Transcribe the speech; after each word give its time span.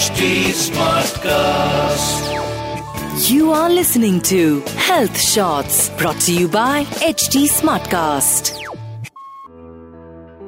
HT 0.00 0.56
Smartcast. 0.56 2.22
You 3.30 3.50
are 3.52 3.68
listening 3.68 4.22
to 4.22 4.60
Health 4.88 5.20
Shots 5.20 5.90
brought 5.98 6.18
to 6.20 6.32
you 6.32 6.48
by 6.48 6.84
HT 6.84 7.44
Smartcast. 7.50 8.56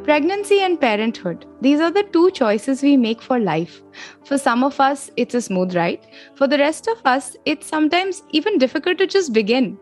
Pregnancy 0.05 0.61
and 0.61 0.81
parenthood. 0.81 1.45
These 1.61 1.81
are 1.81 1.91
the 1.91 2.05
two 2.05 2.31
choices 2.31 2.83
we 2.83 2.97
make 2.97 3.21
for 3.21 3.39
life. 3.39 3.83
For 4.25 4.39
some 4.39 4.65
of 4.65 4.81
us, 4.81 5.11
it's 5.19 5.35
a 5.35 5.43
smooth 5.43 5.77
ride. 5.77 6.01
For 6.35 6.49
the 6.49 6.57
rest 6.57 6.89
of 6.89 7.05
us, 7.05 7.37
it's 7.45 7.67
sometimes 7.67 8.23
even 8.31 8.57
difficult 8.57 8.97
to 8.99 9.07
just 9.07 9.35
begin. 9.35 9.79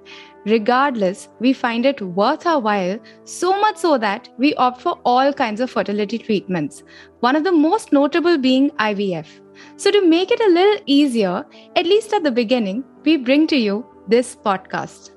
Regardless, 0.46 1.28
we 1.38 1.52
find 1.52 1.86
it 1.86 2.02
worth 2.02 2.44
our 2.44 2.58
while, 2.58 2.98
so 3.24 3.60
much 3.60 3.76
so 3.76 3.98
that 3.98 4.30
we 4.36 4.52
opt 4.54 4.80
for 4.80 4.98
all 5.04 5.32
kinds 5.32 5.60
of 5.60 5.70
fertility 5.70 6.18
treatments, 6.18 6.82
one 7.20 7.36
of 7.36 7.44
the 7.44 7.52
most 7.52 7.92
notable 7.92 8.36
being 8.36 8.70
IVF. 8.70 9.28
So, 9.76 9.90
to 9.90 10.06
make 10.06 10.30
it 10.30 10.40
a 10.40 10.52
little 10.52 10.82
easier, 10.86 11.44
at 11.76 11.86
least 11.86 12.12
at 12.12 12.22
the 12.22 12.30
beginning, 12.30 12.84
we 13.04 13.16
bring 13.16 13.46
to 13.48 13.56
you 13.56 13.86
this 14.08 14.36
podcast. 14.36 15.10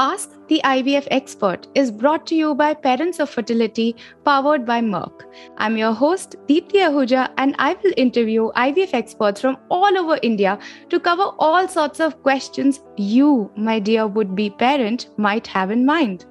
Ask 0.00 0.30
the 0.46 0.60
IVF 0.64 1.08
Expert 1.10 1.66
is 1.74 1.90
brought 1.90 2.24
to 2.28 2.36
you 2.36 2.54
by 2.54 2.72
Parents 2.72 3.18
of 3.18 3.28
Fertility, 3.28 3.96
powered 4.24 4.64
by 4.64 4.80
Merck. 4.80 5.24
I'm 5.56 5.76
your 5.76 5.92
host, 5.92 6.36
Deepthi 6.46 6.84
Ahuja, 6.88 7.32
and 7.36 7.56
I 7.58 7.74
will 7.82 7.92
interview 7.96 8.52
IVF 8.52 8.94
experts 8.94 9.40
from 9.40 9.56
all 9.70 9.98
over 9.98 10.16
India 10.22 10.56
to 10.90 11.00
cover 11.00 11.32
all 11.40 11.66
sorts 11.66 11.98
of 11.98 12.22
questions 12.22 12.80
you, 12.96 13.50
my 13.56 13.80
dear 13.80 14.06
would 14.06 14.36
be 14.36 14.50
parent, 14.50 15.08
might 15.16 15.48
have 15.48 15.72
in 15.72 15.84
mind. 15.84 16.26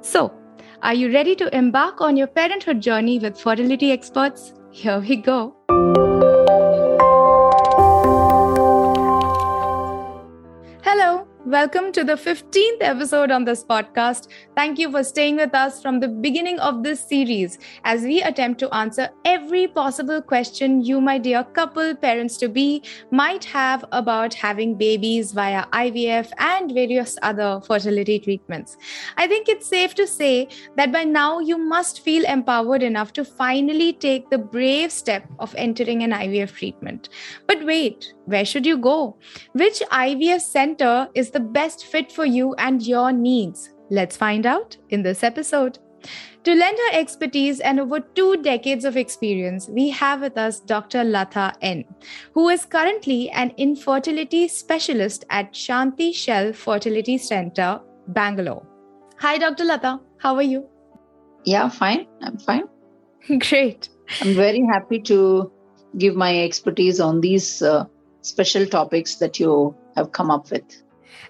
So, 0.00 0.32
are 0.82 0.94
you 0.94 1.12
ready 1.12 1.36
to 1.36 1.56
embark 1.56 2.00
on 2.00 2.16
your 2.16 2.26
parenthood 2.26 2.82
journey 2.82 3.20
with 3.20 3.40
fertility 3.40 3.92
experts? 3.92 4.54
Here 4.72 4.98
we 4.98 5.16
go. 5.16 5.54
Welcome 11.54 11.92
to 11.92 12.02
the 12.02 12.14
15th 12.14 12.80
episode 12.80 13.30
on 13.30 13.44
this 13.44 13.62
podcast. 13.62 14.26
Thank 14.56 14.76
you 14.76 14.90
for 14.90 15.04
staying 15.04 15.36
with 15.36 15.54
us 15.54 15.80
from 15.80 16.00
the 16.00 16.08
beginning 16.08 16.58
of 16.58 16.82
this 16.82 16.98
series 16.98 17.58
as 17.84 18.02
we 18.02 18.20
attempt 18.22 18.58
to 18.58 18.74
answer 18.74 19.08
every 19.24 19.68
possible 19.68 20.20
question 20.20 20.82
you, 20.82 21.00
my 21.00 21.16
dear 21.16 21.44
couple, 21.44 21.94
parents 21.94 22.36
to 22.38 22.48
be, 22.48 22.82
might 23.12 23.44
have 23.44 23.84
about 23.92 24.34
having 24.34 24.74
babies 24.76 25.30
via 25.30 25.64
IVF 25.66 26.32
and 26.38 26.72
various 26.72 27.16
other 27.22 27.60
fertility 27.64 28.18
treatments. 28.18 28.76
I 29.16 29.28
think 29.28 29.48
it's 29.48 29.68
safe 29.68 29.94
to 29.94 30.08
say 30.08 30.48
that 30.76 30.90
by 30.90 31.04
now 31.04 31.38
you 31.38 31.56
must 31.56 32.00
feel 32.00 32.24
empowered 32.24 32.82
enough 32.82 33.12
to 33.12 33.24
finally 33.24 33.92
take 33.92 34.28
the 34.28 34.38
brave 34.38 34.90
step 34.90 35.24
of 35.38 35.54
entering 35.54 36.02
an 36.02 36.10
IVF 36.10 36.52
treatment. 36.52 37.10
But 37.46 37.64
wait, 37.64 38.12
where 38.26 38.44
should 38.44 38.66
you 38.66 38.78
go? 38.78 39.16
Which 39.52 39.80
IVF 39.80 40.40
center 40.40 41.08
is 41.14 41.30
the 41.30 41.40
best 41.40 41.86
fit 41.86 42.10
for 42.10 42.24
you 42.24 42.54
and 42.54 42.86
your 42.86 43.12
needs? 43.12 43.70
Let's 43.90 44.16
find 44.16 44.46
out 44.46 44.76
in 44.90 45.02
this 45.02 45.22
episode. 45.22 45.78
To 46.44 46.54
lend 46.54 46.76
her 46.76 46.98
expertise 46.98 47.60
and 47.60 47.80
over 47.80 48.00
two 48.00 48.36
decades 48.42 48.84
of 48.84 48.98
experience, 48.98 49.68
we 49.68 49.88
have 49.88 50.20
with 50.20 50.36
us 50.36 50.60
Dr. 50.60 50.98
Latha 50.98 51.54
N, 51.62 51.84
who 52.32 52.50
is 52.50 52.66
currently 52.66 53.30
an 53.30 53.52
infertility 53.56 54.48
specialist 54.48 55.24
at 55.30 55.54
Shanti 55.54 56.14
Shell 56.14 56.52
Fertility 56.52 57.16
Center, 57.16 57.80
Bangalore. 58.08 58.66
Hi, 59.20 59.38
Dr. 59.38 59.64
Latha. 59.64 60.00
How 60.18 60.34
are 60.34 60.42
you? 60.42 60.68
Yeah, 61.44 61.70
fine. 61.70 62.06
I'm 62.20 62.36
fine. 62.36 62.64
Great. 63.38 63.88
I'm 64.20 64.34
very 64.34 64.62
happy 64.70 65.00
to 65.00 65.50
give 65.96 66.14
my 66.14 66.42
expertise 66.42 67.00
on 67.00 67.22
these 67.22 67.62
uh, 67.62 67.84
special 68.24 68.66
topics 68.66 69.16
that 69.16 69.38
you 69.38 69.74
have 69.96 70.12
come 70.12 70.30
up 70.30 70.50
with. 70.50 70.82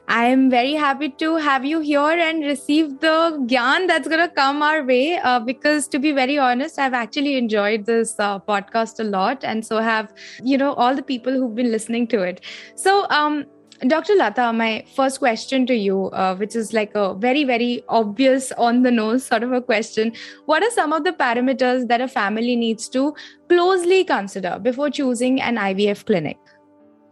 I 0.06 0.26
am 0.26 0.50
very 0.50 0.74
happy 0.74 1.08
to 1.08 1.36
have 1.36 1.64
you 1.64 1.80
here 1.80 1.98
and 2.00 2.44
receive 2.44 3.00
the 3.00 3.38
gyan 3.46 3.86
that's 3.86 4.06
going 4.06 4.20
to 4.20 4.28
come 4.34 4.62
our 4.62 4.84
way. 4.84 5.18
Uh, 5.18 5.40
because 5.40 5.88
to 5.88 5.98
be 5.98 6.12
very 6.12 6.36
honest, 6.36 6.78
I've 6.78 6.92
actually 6.92 7.36
enjoyed 7.36 7.86
this 7.86 8.14
uh, 8.18 8.38
podcast 8.38 9.00
a 9.00 9.04
lot, 9.04 9.42
and 9.44 9.64
so 9.64 9.78
have 9.78 10.12
you 10.42 10.58
know 10.58 10.74
all 10.74 10.94
the 10.94 11.02
people 11.02 11.32
who've 11.32 11.54
been 11.54 11.70
listening 11.72 12.06
to 12.08 12.20
it. 12.22 12.42
So, 12.74 13.06
um, 13.08 13.46
Dr. 13.86 14.14
Latha, 14.14 14.54
my 14.54 14.84
first 14.94 15.18
question 15.18 15.66
to 15.66 15.74
you, 15.74 16.06
uh, 16.10 16.36
which 16.36 16.54
is 16.54 16.72
like 16.72 16.94
a 16.94 17.14
very, 17.14 17.44
very 17.44 17.82
obvious 17.88 18.52
on 18.52 18.82
the 18.82 18.90
nose 18.90 19.26
sort 19.26 19.42
of 19.42 19.52
a 19.52 19.60
question. 19.60 20.12
What 20.46 20.62
are 20.62 20.70
some 20.70 20.92
of 20.92 21.04
the 21.04 21.12
parameters 21.12 21.88
that 21.88 22.00
a 22.00 22.08
family 22.08 22.56
needs 22.56 22.88
to 22.90 23.14
closely 23.48 24.04
consider 24.04 24.58
before 24.62 24.90
choosing 24.90 25.40
an 25.40 25.56
IVF 25.56 26.06
clinic? 26.06 26.38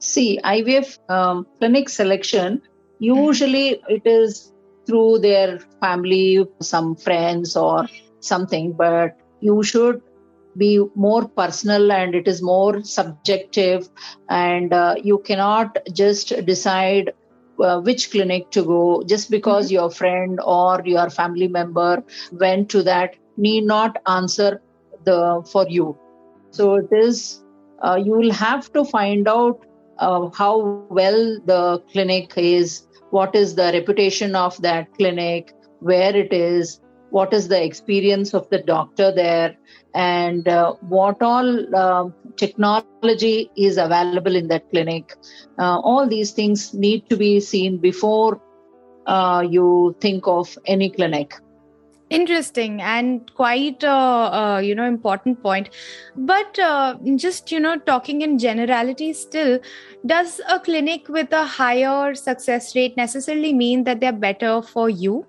See, 0.03 0.39
IVF 0.45 0.99
um, 1.09 1.47
clinic 1.59 1.89
selection 1.89 2.63
usually 2.99 3.81
it 3.89 4.03
is 4.07 4.53
through 4.87 5.21
their 5.21 5.61
family, 5.81 6.47
some 6.63 6.97
friends 6.97 7.57
or 7.57 7.87
something, 8.21 8.75
but 8.77 9.13
you 9.41 9.63
should 9.63 10.01
be 10.57 10.81
more 10.95 11.29
personal 11.29 11.93
and 11.93 12.15
it 12.15 12.29
is 12.29 12.43
more 12.43 12.83
subjective, 12.85 13.89
and 14.29 14.73
uh, 14.73 14.97
you 15.03 15.21
cannot 15.27 15.79
just 15.95 16.33
decide 16.47 17.13
uh, 17.63 17.81
which 17.81 18.11
clinic 18.11 18.51
to 18.51 18.63
go 18.65 19.03
just 19.07 19.31
because 19.31 19.71
Mhm. 19.71 19.73
your 19.73 19.91
friend 19.91 20.41
or 20.45 20.83
your 20.85 21.11
family 21.11 21.49
member 21.49 22.05
went 22.33 22.71
to 22.71 22.83
that 22.85 23.17
need 23.37 23.65
not 23.65 23.97
answer 24.07 24.63
the 25.05 25.43
for 25.53 25.67
you 25.69 25.99
so 26.51 26.75
it 26.77 26.91
is 26.93 27.43
uh, 27.85 27.97
you 28.03 28.13
will 28.17 28.33
have 28.33 28.71
to 28.73 28.85
find 28.85 29.29
out 29.29 29.65
uh, 30.07 30.31
how 30.43 30.55
well 31.01 31.21
the 31.53 31.63
clinic 31.93 32.33
is 32.37 32.87
what 33.11 33.35
is 33.35 33.55
the 33.55 33.69
reputation 33.79 34.35
of 34.35 34.61
that 34.63 34.93
clinic 34.95 35.53
where 35.81 36.15
it 36.17 36.33
is 36.33 36.81
what 37.11 37.35
is 37.39 37.49
the 37.49 37.63
experience 37.63 38.33
of 38.39 38.49
the 38.49 38.59
doctor 38.59 39.13
there 39.15 39.55
and 39.95 40.49
uh, 40.49 40.73
what 40.97 41.23
all 41.31 41.49
um 41.77 42.15
technology 42.37 43.51
is 43.57 43.77
available 43.77 44.35
in 44.35 44.49
that 44.49 44.69
clinic. 44.71 45.15
Uh, 45.59 45.79
all 45.81 46.09
these 46.09 46.31
things 46.33 46.73
need 46.73 47.09
to 47.11 47.17
be 47.17 47.33
seen 47.41 47.77
before 47.77 48.41
uh, 49.07 49.45
you 49.57 49.95
think 50.01 50.27
of 50.27 50.57
any 50.67 50.89
clinic 50.91 51.35
Interesting 52.13 52.81
and 52.83 53.35
quite 53.35 53.83
a 53.83 53.89
uh, 53.89 54.59
you 54.59 54.75
know 54.75 54.85
important 54.85 55.43
point. 55.43 55.71
But 56.15 56.59
uh, 56.59 56.97
just 57.17 57.51
you 57.51 57.59
know 57.59 57.77
talking 57.79 58.21
in 58.21 58.39
generality, 58.39 59.13
still, 59.13 59.59
does 60.05 60.41
a 60.49 60.61
clinic 60.61 61.09
with 61.09 61.33
a 61.33 61.45
higher 61.47 62.15
success 62.15 62.77
rate 62.77 62.97
necessarily 62.97 63.53
mean 63.53 63.85
that 63.85 64.01
they're 64.01 64.13
better 64.13 64.61
for 64.61 64.91
you? 64.91 65.27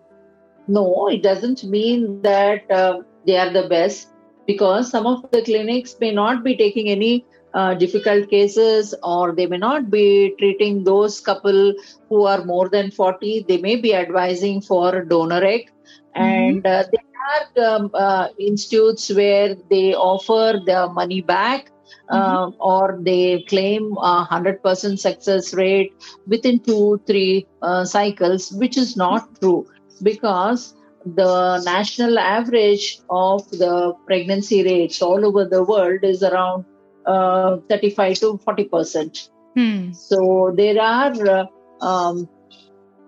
No, 0.67 1.07
it 1.07 1.23
doesn't 1.23 1.63
mean 1.63 2.21
that 2.21 2.69
uh, 2.69 2.99
they 3.25 3.37
are 3.37 3.51
the 3.51 3.67
best 3.69 4.09
because 4.45 4.89
some 4.89 5.07
of 5.07 5.23
the 5.31 5.41
clinics 5.41 5.95
may 6.01 6.11
not 6.11 6.43
be 6.43 6.57
taking 6.57 6.89
any 6.89 7.25
uh, 7.53 7.73
difficult 7.73 8.29
cases 8.29 8.93
or 9.03 9.33
they 9.33 9.45
may 9.45 9.57
not 9.57 9.89
be 9.89 10.33
treating 10.39 10.83
those 10.83 11.19
couple 11.19 11.73
who 12.09 12.23
are 12.25 12.43
more 12.43 12.69
than 12.69 12.91
40. 12.91 13.45
They 13.47 13.57
may 13.57 13.75
be 13.75 13.93
advising 13.93 14.61
for 14.61 15.03
donor 15.03 15.43
egg. 15.43 15.69
And 16.15 16.65
uh, 16.65 16.83
there 16.91 17.65
are 17.65 17.75
um, 17.75 17.91
uh, 17.93 18.27
institutes 18.37 19.09
where 19.13 19.55
they 19.69 19.93
offer 19.93 20.59
the 20.65 20.89
money 20.89 21.21
back. 21.21 21.69
Uh, 22.09 22.51
or 22.59 22.99
they 23.01 23.43
claim 23.47 23.93
a 23.93 24.27
100% 24.29 24.99
success 24.99 25.53
rate 25.53 25.93
within 26.27 26.59
two, 26.59 27.01
three 27.07 27.47
uh, 27.61 27.85
cycles, 27.85 28.51
which 28.51 28.77
is 28.77 28.97
not 28.97 29.39
true 29.39 29.65
because 30.03 30.75
the 31.05 31.61
national 31.65 32.17
average 32.19 32.99
of 33.09 33.49
the 33.51 33.93
pregnancy 34.05 34.63
rates 34.63 35.01
all 35.01 35.25
over 35.25 35.45
the 35.45 35.63
world 35.63 35.99
is 36.03 36.23
around 36.23 36.65
uh, 37.05 37.57
35 37.69 38.19
to 38.19 38.37
40 38.37 38.63
percent. 38.65 39.29
Hmm. 39.55 39.91
So 39.91 40.53
there 40.55 40.81
are 40.81 41.13
uh, 41.27 41.45
um, 41.85 42.29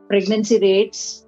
pregnancy 0.08 0.60
rates 0.60 1.25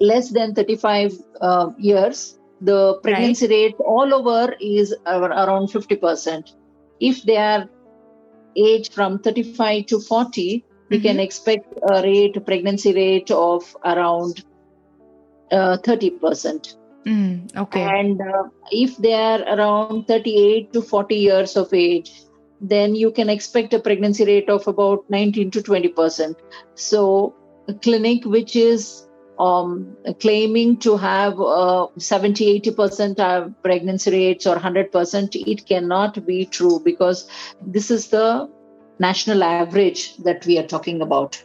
less 0.00 0.30
than 0.30 0.54
35 0.54 1.14
uh, 1.40 1.70
years. 1.78 2.38
The 2.62 2.98
pregnancy 3.02 3.48
rate 3.48 3.76
all 3.78 4.12
over 4.12 4.54
is 4.60 4.94
around 5.06 5.68
50 5.68 5.96
percent. 5.96 6.54
If 7.00 7.22
they 7.22 7.36
are 7.36 7.68
aged 8.56 8.92
from 8.92 9.18
35 9.18 9.86
to 9.86 10.00
40, 10.00 10.64
we 10.90 11.00
can 11.00 11.20
expect 11.20 11.72
a 11.88 12.02
rate 12.02 12.36
a 12.36 12.40
pregnancy 12.40 12.92
rate 12.92 13.30
of 13.30 13.76
around 13.84 14.44
uh, 15.52 15.78
30%. 15.78 16.76
Hmm. 17.06 17.46
Okay. 17.56 17.82
And 17.82 18.20
uh, 18.20 18.44
if 18.70 18.96
they 18.98 19.14
are 19.14 19.40
around 19.42 20.06
38 20.06 20.72
to 20.72 20.82
40 20.82 21.14
years 21.14 21.56
of 21.56 21.72
age, 21.72 22.24
then 22.60 22.94
you 22.94 23.10
can 23.10 23.30
expect 23.30 23.72
a 23.72 23.78
pregnancy 23.78 24.24
rate 24.24 24.50
of 24.50 24.66
about 24.68 25.08
19 25.08 25.50
to 25.52 25.62
20%. 25.62 26.34
So, 26.74 27.34
a 27.68 27.74
clinic 27.74 28.24
which 28.24 28.54
is 28.54 29.06
um, 29.40 29.96
claiming 30.20 30.76
to 30.76 30.96
have 30.98 31.40
uh, 31.40 31.86
70 31.96 32.60
80% 32.60 33.54
pregnancy 33.62 34.10
rates 34.10 34.46
or 34.46 34.56
100%, 34.56 35.50
it 35.52 35.66
cannot 35.66 36.26
be 36.26 36.44
true 36.44 36.80
because 36.84 37.28
this 37.62 37.90
is 37.90 38.08
the 38.08 38.50
national 38.98 39.42
average 39.42 40.16
that 40.18 40.44
we 40.44 40.58
are 40.58 40.66
talking 40.66 41.00
about. 41.00 41.42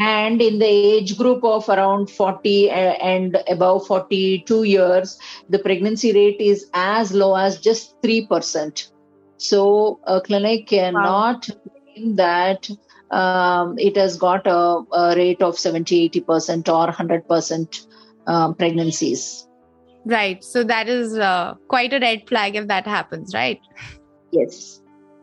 And 0.00 0.42
in 0.42 0.58
the 0.58 0.66
age 0.66 1.16
group 1.16 1.44
of 1.44 1.68
around 1.68 2.10
40 2.10 2.70
uh, 2.70 2.74
and 2.74 3.40
above 3.48 3.86
42 3.86 4.64
years, 4.64 5.18
the 5.48 5.60
pregnancy 5.60 6.12
rate 6.12 6.40
is 6.40 6.68
as 6.74 7.12
low 7.12 7.36
as 7.36 7.60
just 7.60 8.00
3%. 8.02 8.90
So 9.36 10.00
a 10.04 10.20
clinic 10.20 10.66
cannot 10.66 11.48
wow. 11.48 11.56
claim 11.94 12.16
that 12.16 12.68
um, 13.12 13.78
it 13.78 13.96
has 13.96 14.16
got 14.16 14.46
a, 14.46 14.82
a, 14.92 15.14
rate 15.16 15.42
of 15.42 15.58
70 15.58 16.10
80% 16.10 16.68
or 16.68 16.92
100% 16.92 17.86
um, 18.26 18.54
pregnancies. 18.54 19.46
Right. 20.04 20.42
So 20.42 20.64
that 20.64 20.88
is 20.88 21.16
uh, 21.16 21.54
quite 21.68 21.92
a 21.92 22.00
red 22.00 22.26
flag 22.26 22.56
if 22.56 22.66
that 22.68 22.86
happens 22.86 23.34
right? 23.34 23.60
Yes. 24.32 24.80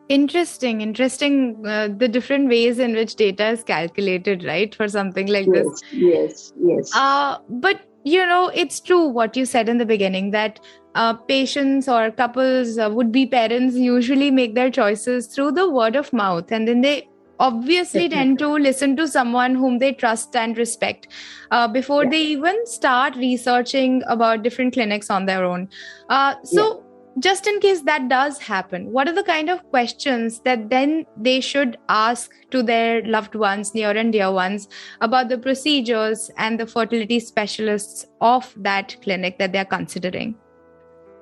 Interesting. 0.07 0.81
Interesting 0.81 1.65
uh, 1.68 1.89
the 1.95 2.07
different 2.07 2.47
ways 2.50 2.80
in 2.80 2.94
which 2.94 3.15
data 3.15 3.50
is 3.50 3.63
calculated 3.63 4.44
right 4.44 4.74
for 4.74 4.88
something 4.88 5.27
like 5.27 5.47
yes, 5.47 5.65
this 5.65 5.83
yes 5.91 6.53
yes. 6.59 6.91
Uh, 6.95 7.38
but 7.50 7.81
you 8.06 8.25
know 8.25 8.50
it's 8.53 8.80
true 8.80 9.06
what 9.06 9.36
you 9.36 9.45
said 9.45 9.68
in 9.68 9.77
the 9.77 9.86
beginning 9.86 10.31
that 10.31 10.59
uh, 10.95 11.13
patients 11.13 11.88
or 11.88 12.09
couples 12.12 12.77
uh, 12.77 12.89
would 12.89 13.12
be 13.12 13.25
parents 13.25 13.75
usually 13.75 14.31
make 14.31 14.56
their 14.56 14.71
choices 14.71 15.27
through 15.27 15.51
the 15.51 15.69
word 15.69 15.95
of 15.95 16.12
mouth 16.13 16.51
and 16.51 16.68
then 16.68 16.81
they 16.81 17.09
obviously 17.39 18.09
tend 18.09 18.38
to 18.39 18.50
listen 18.50 18.95
to 18.97 19.07
someone 19.07 19.56
whom 19.56 19.80
they 19.80 19.94
trust 19.94 20.36
and 20.36 20.57
respect 20.57 21.07
uh, 21.51 21.68
before 21.68 22.03
yeah. 22.03 22.09
they 22.09 22.21
even 22.21 22.65
start 22.65 23.15
researching 23.15 24.03
about 24.07 24.44
different 24.44 24.74
clinics 24.74 25.09
on 25.09 25.25
their 25.25 25.44
own. 25.44 25.69
Uh, 26.09 26.36
so, 26.44 26.68
yeah. 26.68 27.21
just 27.21 27.47
in 27.47 27.59
case 27.59 27.81
that 27.83 28.09
does 28.09 28.39
happen, 28.39 28.91
what 28.91 29.07
are 29.07 29.13
the 29.13 29.24
kind 29.24 29.50
of 29.50 29.63
questions 29.69 30.41
that 30.41 30.69
then 30.69 31.06
they 31.15 31.39
should 31.39 31.77
ask 31.88 32.31
to 32.51 32.62
their 32.62 33.01
loved 33.06 33.36
ones, 33.36 33.74
near 33.74 33.91
and 33.91 34.12
dear 34.12 34.31
ones, 34.31 34.68
about 35.01 35.30
the 35.30 35.38
procedures 35.38 36.30
and 36.38 36.59
the 36.59 36.68
fertility 36.68 37.19
specialists 37.19 38.06
of 38.21 38.53
that 38.57 38.95
clinic 39.01 39.39
that 39.39 39.53
they're 39.53 39.65
considering? 39.65 40.36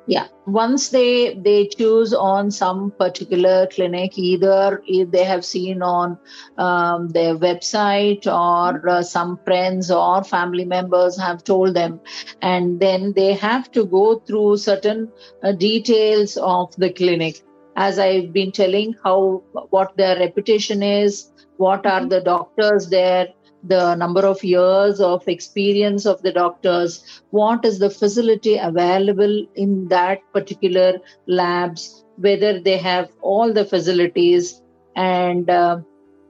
Yeah 0.07 0.27
once 0.45 0.89
they 0.89 1.36
they 1.36 1.68
choose 1.68 2.13
on 2.13 2.50
some 2.50 2.92
particular 2.92 3.68
clinic 3.68 4.18
either 4.18 4.81
if 4.88 5.12
they 5.12 5.24
have 5.24 5.44
seen 5.44 5.81
on 5.81 6.18
um, 6.57 7.09
their 7.09 7.36
website 7.36 8.25
or 8.25 8.89
uh, 8.89 9.04
some 9.04 9.38
friends 9.44 9.92
or 9.92 10.24
family 10.24 10.65
members 10.65 11.19
have 11.19 11.44
told 11.44 11.74
them 11.74 12.00
and 12.42 12.80
then 12.80 13.12
they 13.13 13.33
have 13.33 13.69
to 13.71 13.86
go 13.86 14.19
through 14.19 14.56
certain 14.56 15.12
uh, 15.44 15.51
details 15.51 16.38
of 16.38 16.74
the 16.77 16.89
clinic 16.89 17.42
as 17.75 18.00
i've 18.00 18.31
been 18.31 18.51
telling 18.51 18.95
how 19.03 19.44
what 19.69 19.95
their 19.98 20.18
reputation 20.19 20.81
is 20.81 21.31
what 21.57 21.86
are 21.86 22.00
mm-hmm. 22.00 22.10
the 22.10 22.21
doctors 22.21 22.88
there 22.89 23.27
the 23.63 23.95
number 23.95 24.21
of 24.21 24.44
years 24.44 25.00
of 25.00 25.27
experience 25.27 26.06
of 26.06 26.21
the 26.21 26.31
doctors, 26.31 27.21
what 27.31 27.65
is 27.65 27.80
the 27.80 27.89
facility 27.89 28.57
available 28.57 29.45
in 29.56 29.88
that 29.88 30.19
particular 30.33 31.00
labs, 31.27 32.06
whether 32.18 32.59
they 32.59 32.77
have 32.77 33.09
all 33.21 33.54
the 33.54 33.65
facilities, 33.65 34.62
and 34.95 35.50
uh, 35.50 35.80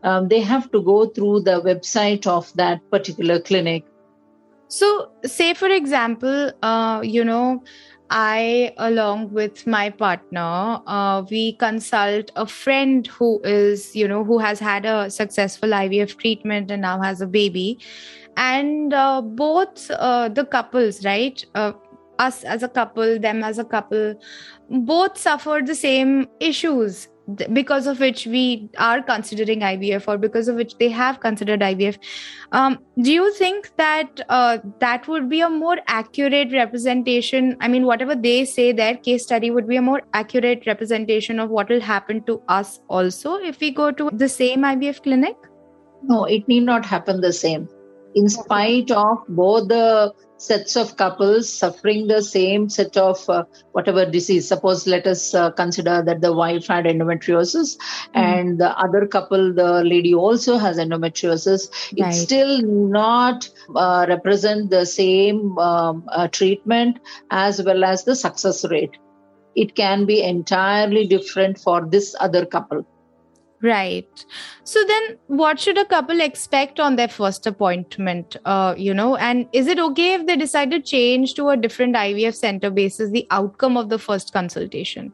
um, 0.03 0.27
they 0.27 0.41
have 0.41 0.71
to 0.71 0.81
go 0.81 1.07
through 1.07 1.41
the 1.41 1.61
website 1.61 2.27
of 2.27 2.51
that 2.55 2.89
particular 2.91 3.39
clinic. 3.39 3.85
So, 4.69 5.11
say 5.23 5.53
for 5.53 5.69
example, 5.69 6.51
uh, 6.61 7.01
you 7.03 7.23
know, 7.23 7.63
I, 8.09 8.73
along 8.77 9.31
with 9.33 9.67
my 9.67 9.89
partner, 9.89 10.79
uh, 10.87 11.23
we 11.29 11.53
consult 11.53 12.31
a 12.35 12.45
friend 12.45 13.05
who 13.07 13.41
is, 13.43 13.95
you 13.95 14.07
know, 14.07 14.23
who 14.23 14.39
has 14.39 14.59
had 14.59 14.85
a 14.85 15.09
successful 15.09 15.69
IVF 15.69 16.17
treatment 16.17 16.71
and 16.71 16.81
now 16.81 17.01
has 17.01 17.21
a 17.21 17.27
baby. 17.27 17.79
And 18.37 18.93
uh, 18.93 19.21
both 19.21 19.89
uh, 19.91 20.29
the 20.29 20.45
couples, 20.45 21.03
right? 21.03 21.43
Uh, 21.55 21.73
us 22.19 22.43
as 22.43 22.63
a 22.63 22.69
couple, 22.69 23.19
them 23.19 23.43
as 23.43 23.59
a 23.59 23.65
couple, 23.65 24.15
both 24.69 25.17
suffered 25.17 25.67
the 25.67 25.75
same 25.75 26.27
issues 26.39 27.09
because 27.51 27.87
of 27.87 27.99
which 27.99 28.25
we 28.25 28.69
are 28.77 29.01
considering 29.01 29.59
IVF 29.59 30.07
or 30.07 30.17
because 30.17 30.47
of 30.47 30.55
which 30.55 30.77
they 30.77 30.89
have 30.89 31.19
considered 31.19 31.59
IVF. 31.59 31.97
Um, 32.51 32.79
do 33.01 33.11
you 33.11 33.33
think 33.33 33.75
that 33.77 34.21
uh, 34.29 34.59
that 34.79 35.07
would 35.07 35.29
be 35.29 35.41
a 35.41 35.49
more 35.49 35.77
accurate 35.87 36.53
representation? 36.53 37.57
I 37.59 37.67
mean, 37.67 37.85
whatever 37.85 38.15
they 38.15 38.45
say, 38.45 38.71
their 38.71 38.95
case 38.95 39.23
study 39.23 39.51
would 39.51 39.67
be 39.67 39.75
a 39.75 39.81
more 39.81 40.01
accurate 40.13 40.65
representation 40.65 41.39
of 41.39 41.49
what 41.49 41.69
will 41.69 41.81
happen 41.81 42.23
to 42.23 42.41
us 42.47 42.79
also 42.87 43.35
if 43.35 43.59
we 43.59 43.71
go 43.71 43.91
to 43.91 44.09
the 44.13 44.29
same 44.29 44.61
IVF 44.61 45.03
clinic? 45.03 45.35
No, 46.03 46.23
it 46.25 46.47
need 46.47 46.63
not 46.63 46.85
happen 46.85 47.21
the 47.21 47.33
same. 47.33 47.67
In 48.17 48.29
spite 48.29 48.89
of 48.89 49.17
both 49.27 49.67
the 49.67 50.13
sets 50.37 50.75
of 50.75 50.95
couples 50.97 51.51
suffering 51.51 52.07
the 52.07 52.21
same 52.21 52.69
set 52.69 52.95
of 52.95 53.29
uh, 53.29 53.43
whatever 53.71 54.05
disease. 54.05 54.47
Suppose 54.47 54.87
let 54.87 55.07
us 55.07 55.33
uh, 55.33 55.51
consider 55.51 56.01
that 56.03 56.21
the 56.21 56.33
wife 56.33 56.67
had 56.67 56.85
endometriosis 56.85 57.77
mm. 57.77 58.09
and 58.13 58.59
the 58.59 58.77
other 58.77 59.07
couple, 59.07 59.53
the 59.53 59.83
lady 59.83 60.13
also 60.13 60.57
has 60.57 60.77
endometriosis. 60.77 61.69
Right. 61.99 62.13
It 62.13 62.13
still 62.13 62.61
not 62.61 63.49
uh, 63.75 64.05
represent 64.07 64.69
the 64.69 64.85
same 64.85 65.57
um, 65.57 66.05
uh, 66.11 66.27
treatment 66.27 66.99
as 67.31 67.61
well 67.63 67.83
as 67.83 68.03
the 68.03 68.15
success 68.15 68.63
rate. 68.69 68.97
It 69.55 69.75
can 69.75 70.05
be 70.05 70.21
entirely 70.21 71.07
different 71.07 71.59
for 71.59 71.85
this 71.85 72.15
other 72.19 72.45
couple. 72.45 72.85
Right. 73.61 74.25
So 74.63 74.83
then, 74.87 75.17
what 75.27 75.59
should 75.59 75.79
a 75.79 75.85
couple 75.85 76.21
expect 76.21 76.79
on 76.79 76.95
their 76.95 77.07
first 77.07 77.47
appointment? 77.47 78.37
Uh, 78.45 78.75
you 78.77 78.93
know, 78.93 79.15
and 79.15 79.47
is 79.51 79.65
it 79.65 79.79
okay 79.79 80.13
if 80.13 80.27
they 80.27 80.35
decide 80.35 80.69
to 80.71 80.79
change 80.79 81.33
to 81.35 81.49
a 81.49 81.57
different 81.57 81.95
IVF 81.95 82.35
center 82.35 82.69
basis 82.69 83.09
the 83.09 83.25
outcome 83.31 83.75
of 83.75 83.89
the 83.89 83.97
first 83.97 84.31
consultation? 84.31 85.11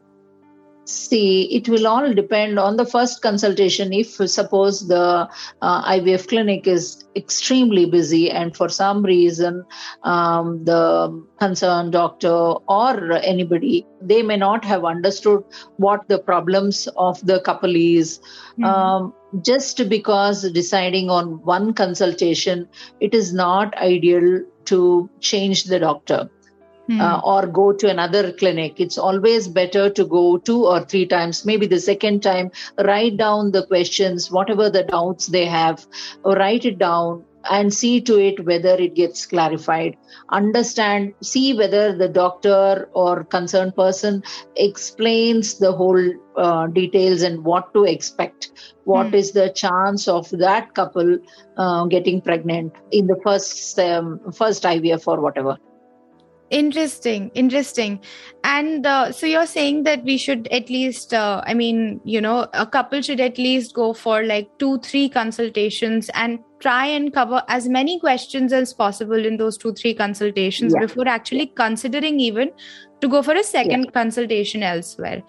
See, 0.86 1.44
it 1.54 1.68
will 1.68 1.86
all 1.86 2.12
depend 2.12 2.58
on 2.58 2.76
the 2.76 2.84
first 2.84 3.22
consultation. 3.22 3.92
If 3.92 4.16
suppose 4.28 4.86
the 4.86 5.28
uh, 5.62 5.90
IVF 5.90 6.28
clinic 6.28 6.66
is 6.66 7.04
extremely 7.16 7.86
busy 7.86 8.30
and 8.30 8.54
for 8.54 8.68
some 8.68 9.02
reason 9.02 9.64
um, 10.02 10.64
the 10.64 11.24
concerned 11.38 11.92
doctor 11.92 12.28
or 12.28 13.12
anybody, 13.12 13.86
they 14.02 14.22
may 14.22 14.36
not 14.36 14.64
have 14.64 14.84
understood 14.84 15.42
what 15.78 16.06
the 16.08 16.18
problems 16.18 16.86
of 16.96 17.24
the 17.26 17.40
couple 17.40 17.74
is. 17.74 18.18
Mm-hmm. 18.58 18.64
Um, 18.64 19.14
just 19.42 19.88
because 19.88 20.50
deciding 20.52 21.08
on 21.08 21.42
one 21.44 21.72
consultation, 21.72 22.68
it 23.00 23.14
is 23.14 23.32
not 23.32 23.74
ideal 23.78 24.42
to 24.66 25.10
change 25.20 25.64
the 25.64 25.78
doctor 25.78 26.30
Hmm. 26.86 27.00
Uh, 27.00 27.20
or 27.24 27.46
go 27.46 27.72
to 27.72 27.88
another 27.88 28.30
clinic. 28.32 28.78
It's 28.78 28.98
always 28.98 29.48
better 29.48 29.88
to 29.88 30.04
go 30.04 30.36
two 30.36 30.66
or 30.66 30.84
three 30.84 31.06
times, 31.06 31.46
maybe 31.46 31.66
the 31.66 31.80
second 31.80 32.22
time, 32.22 32.50
write 32.78 33.16
down 33.16 33.52
the 33.52 33.66
questions, 33.66 34.30
whatever 34.30 34.68
the 34.68 34.82
doubts 34.82 35.28
they 35.28 35.46
have, 35.46 35.86
write 36.26 36.66
it 36.66 36.76
down 36.76 37.24
and 37.50 37.72
see 37.72 38.00
to 38.00 38.18
it 38.18 38.44
whether 38.44 38.74
it 38.74 38.94
gets 38.94 39.26
clarified. 39.26 39.96
Understand, 40.30 41.14
see 41.22 41.54
whether 41.54 41.96
the 41.96 42.08
doctor 42.08 42.88
or 42.92 43.24
concerned 43.24 43.74
person 43.74 44.22
explains 44.56 45.58
the 45.58 45.72
whole 45.72 46.12
uh, 46.36 46.66
details 46.68 47.22
and 47.22 47.44
what 47.44 47.72
to 47.74 47.84
expect. 47.84 48.50
What 48.84 49.08
hmm. 49.08 49.14
is 49.14 49.32
the 49.32 49.50
chance 49.50 50.08
of 50.08 50.28
that 50.30 50.74
couple 50.74 51.18
uh, 51.56 51.84
getting 51.86 52.20
pregnant 52.20 52.74
in 52.90 53.06
the 53.06 53.18
first 53.22 53.78
um, 53.78 54.20
first 54.32 54.64
IVF 54.64 55.06
or 55.06 55.20
whatever? 55.20 55.58
Interesting 56.50 57.30
interesting 57.34 57.98
and 58.44 58.86
uh, 58.86 59.10
so 59.10 59.26
you're 59.26 59.46
saying 59.46 59.82
that 59.84 60.04
we 60.04 60.18
should 60.18 60.46
at 60.48 60.68
least 60.68 61.14
uh, 61.14 61.42
i 61.46 61.54
mean 61.54 62.00
you 62.04 62.20
know 62.20 62.46
a 62.52 62.66
couple 62.66 63.00
should 63.00 63.20
at 63.20 63.38
least 63.38 63.74
go 63.74 63.92
for 63.92 64.22
like 64.22 64.48
two 64.58 64.78
three 64.80 65.08
consultations 65.08 66.10
and 66.14 66.38
try 66.60 66.86
and 66.86 67.12
cover 67.12 67.42
as 67.48 67.68
many 67.68 67.98
questions 67.98 68.52
as 68.52 68.72
possible 68.72 69.26
in 69.26 69.36
those 69.36 69.56
two 69.56 69.72
three 69.72 69.94
consultations 69.94 70.74
yeah. 70.74 70.86
before 70.86 71.08
actually 71.08 71.46
considering 71.46 72.20
even 72.20 72.50
to 73.00 73.08
go 73.08 73.22
for 73.22 73.34
a 73.34 73.42
second 73.42 73.84
yeah. 73.84 73.90
consultation 73.90 74.62
elsewhere 74.62 75.22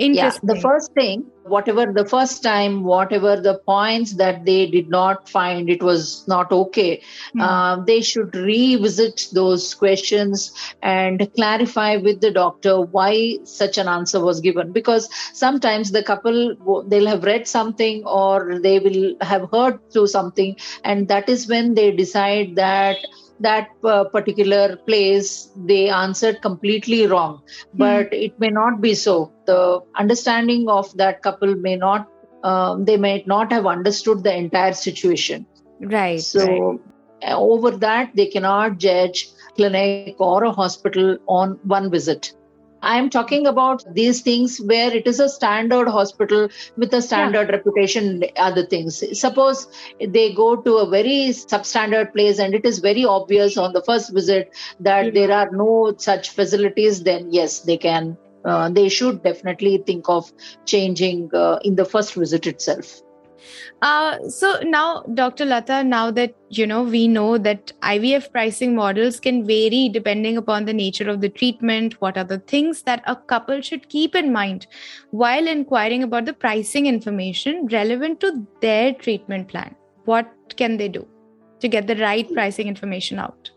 yeah, 0.00 0.32
the 0.42 0.58
first 0.60 0.92
thing, 0.94 1.24
whatever 1.44 1.92
the 1.92 2.04
first 2.04 2.42
time, 2.42 2.84
whatever 2.84 3.40
the 3.40 3.58
points 3.66 4.14
that 4.14 4.44
they 4.44 4.66
did 4.66 4.88
not 4.88 5.28
find, 5.28 5.68
it 5.68 5.82
was 5.82 6.26
not 6.26 6.50
okay. 6.52 7.02
Mm. 7.36 7.86
they 7.86 8.00
should 8.00 8.34
revisit 8.34 9.28
those 9.32 9.74
questions 9.74 10.52
and 10.82 11.28
clarify 11.34 11.96
with 11.96 12.20
the 12.20 12.30
doctor 12.30 12.70
uh, 12.70 12.80
why 12.80 13.38
such 13.44 13.78
an 13.78 13.88
answer 13.88 14.20
was 14.20 14.40
given 14.40 14.72
because 14.72 15.08
sometimes 15.32 15.90
the 15.90 16.02
couple 16.02 16.84
they'll 16.88 17.06
have 17.06 17.24
read 17.24 17.46
something 17.46 18.02
or 18.04 18.58
they 18.60 18.78
will 18.78 19.14
have 19.20 19.48
heard 19.52 19.78
through 19.92 20.06
something 20.06 20.56
and 20.84 21.08
that 21.08 21.28
is 21.28 21.48
when 21.48 21.74
they 21.74 21.90
decide 21.90 22.56
that 22.56 22.96
that 23.40 23.68
uh, 23.84 24.04
particular 24.04 24.76
place 24.76 25.50
they 25.56 25.88
answered 25.88 26.40
completely 26.42 27.06
wrong 27.06 27.42
but 27.74 28.10
mm. 28.10 28.24
it 28.26 28.38
may 28.38 28.50
not 28.50 28.80
be 28.80 28.94
so 28.94 29.32
the 29.46 29.80
understanding 29.96 30.68
of 30.68 30.94
that 30.96 31.22
couple 31.22 31.54
may 31.56 31.76
not 31.76 32.08
um, 32.42 32.84
they 32.84 32.96
may 32.96 33.22
not 33.26 33.52
have 33.52 33.66
understood 33.66 34.22
the 34.22 34.34
entire 34.34 34.72
situation 34.72 35.46
right 35.80 36.20
so 36.20 36.44
right. 36.46 36.80
over 37.34 37.70
that 37.70 38.10
they 38.14 38.26
cannot 38.26 38.78
judge 38.78 39.28
clinic 39.56 40.14
or 40.18 40.44
a 40.44 40.52
hospital 40.52 41.16
on 41.26 41.58
one 41.64 41.90
visit 41.90 42.32
I 42.82 42.98
am 42.98 43.10
talking 43.10 43.46
about 43.46 43.84
these 43.94 44.22
things 44.22 44.58
where 44.58 44.94
it 44.94 45.06
is 45.06 45.20
a 45.20 45.28
standard 45.28 45.88
hospital 45.88 46.48
with 46.76 46.92
a 46.94 47.02
standard 47.02 47.48
yeah. 47.48 47.56
reputation, 47.56 48.24
other 48.36 48.64
things. 48.64 49.02
Suppose 49.18 49.68
they 50.00 50.32
go 50.32 50.56
to 50.56 50.76
a 50.76 50.88
very 50.88 51.28
substandard 51.30 52.12
place 52.12 52.38
and 52.38 52.54
it 52.54 52.64
is 52.64 52.78
very 52.78 53.04
obvious 53.04 53.58
on 53.58 53.72
the 53.72 53.82
first 53.82 54.12
visit 54.12 54.54
that 54.80 55.06
mm-hmm. 55.06 55.14
there 55.14 55.32
are 55.32 55.50
no 55.50 55.94
such 55.98 56.30
facilities, 56.30 57.02
then 57.02 57.30
yes, 57.30 57.60
they 57.60 57.76
can. 57.76 58.16
Uh, 58.44 58.70
they 58.70 58.88
should 58.88 59.22
definitely 59.22 59.78
think 59.86 60.08
of 60.08 60.32
changing 60.64 61.30
uh, 61.34 61.58
in 61.62 61.74
the 61.74 61.84
first 61.84 62.14
visit 62.14 62.46
itself. 62.46 63.02
Uh, 63.82 64.18
so 64.28 64.60
now, 64.62 65.02
Dr. 65.14 65.44
Latha, 65.44 65.86
now 65.86 66.10
that 66.10 66.34
you 66.48 66.66
know, 66.66 66.82
we 66.82 67.06
know 67.06 67.38
that 67.38 67.72
IVF 67.82 68.32
pricing 68.32 68.74
models 68.74 69.20
can 69.20 69.46
vary 69.46 69.88
depending 69.88 70.36
upon 70.36 70.64
the 70.64 70.72
nature 70.72 71.08
of 71.08 71.20
the 71.20 71.28
treatment. 71.28 72.00
What 72.00 72.18
are 72.18 72.24
the 72.24 72.38
things 72.38 72.82
that 72.82 73.02
a 73.06 73.16
couple 73.16 73.60
should 73.60 73.88
keep 73.88 74.14
in 74.14 74.32
mind 74.32 74.66
while 75.10 75.46
inquiring 75.46 76.02
about 76.02 76.24
the 76.24 76.32
pricing 76.32 76.86
information 76.86 77.66
relevant 77.66 78.20
to 78.20 78.46
their 78.60 78.92
treatment 78.94 79.48
plan? 79.48 79.74
What 80.04 80.28
can 80.56 80.76
they 80.76 80.88
do 80.88 81.06
to 81.60 81.68
get 81.68 81.86
the 81.86 81.96
right 81.96 82.30
pricing 82.32 82.66
information 82.66 83.18
out? 83.18 83.50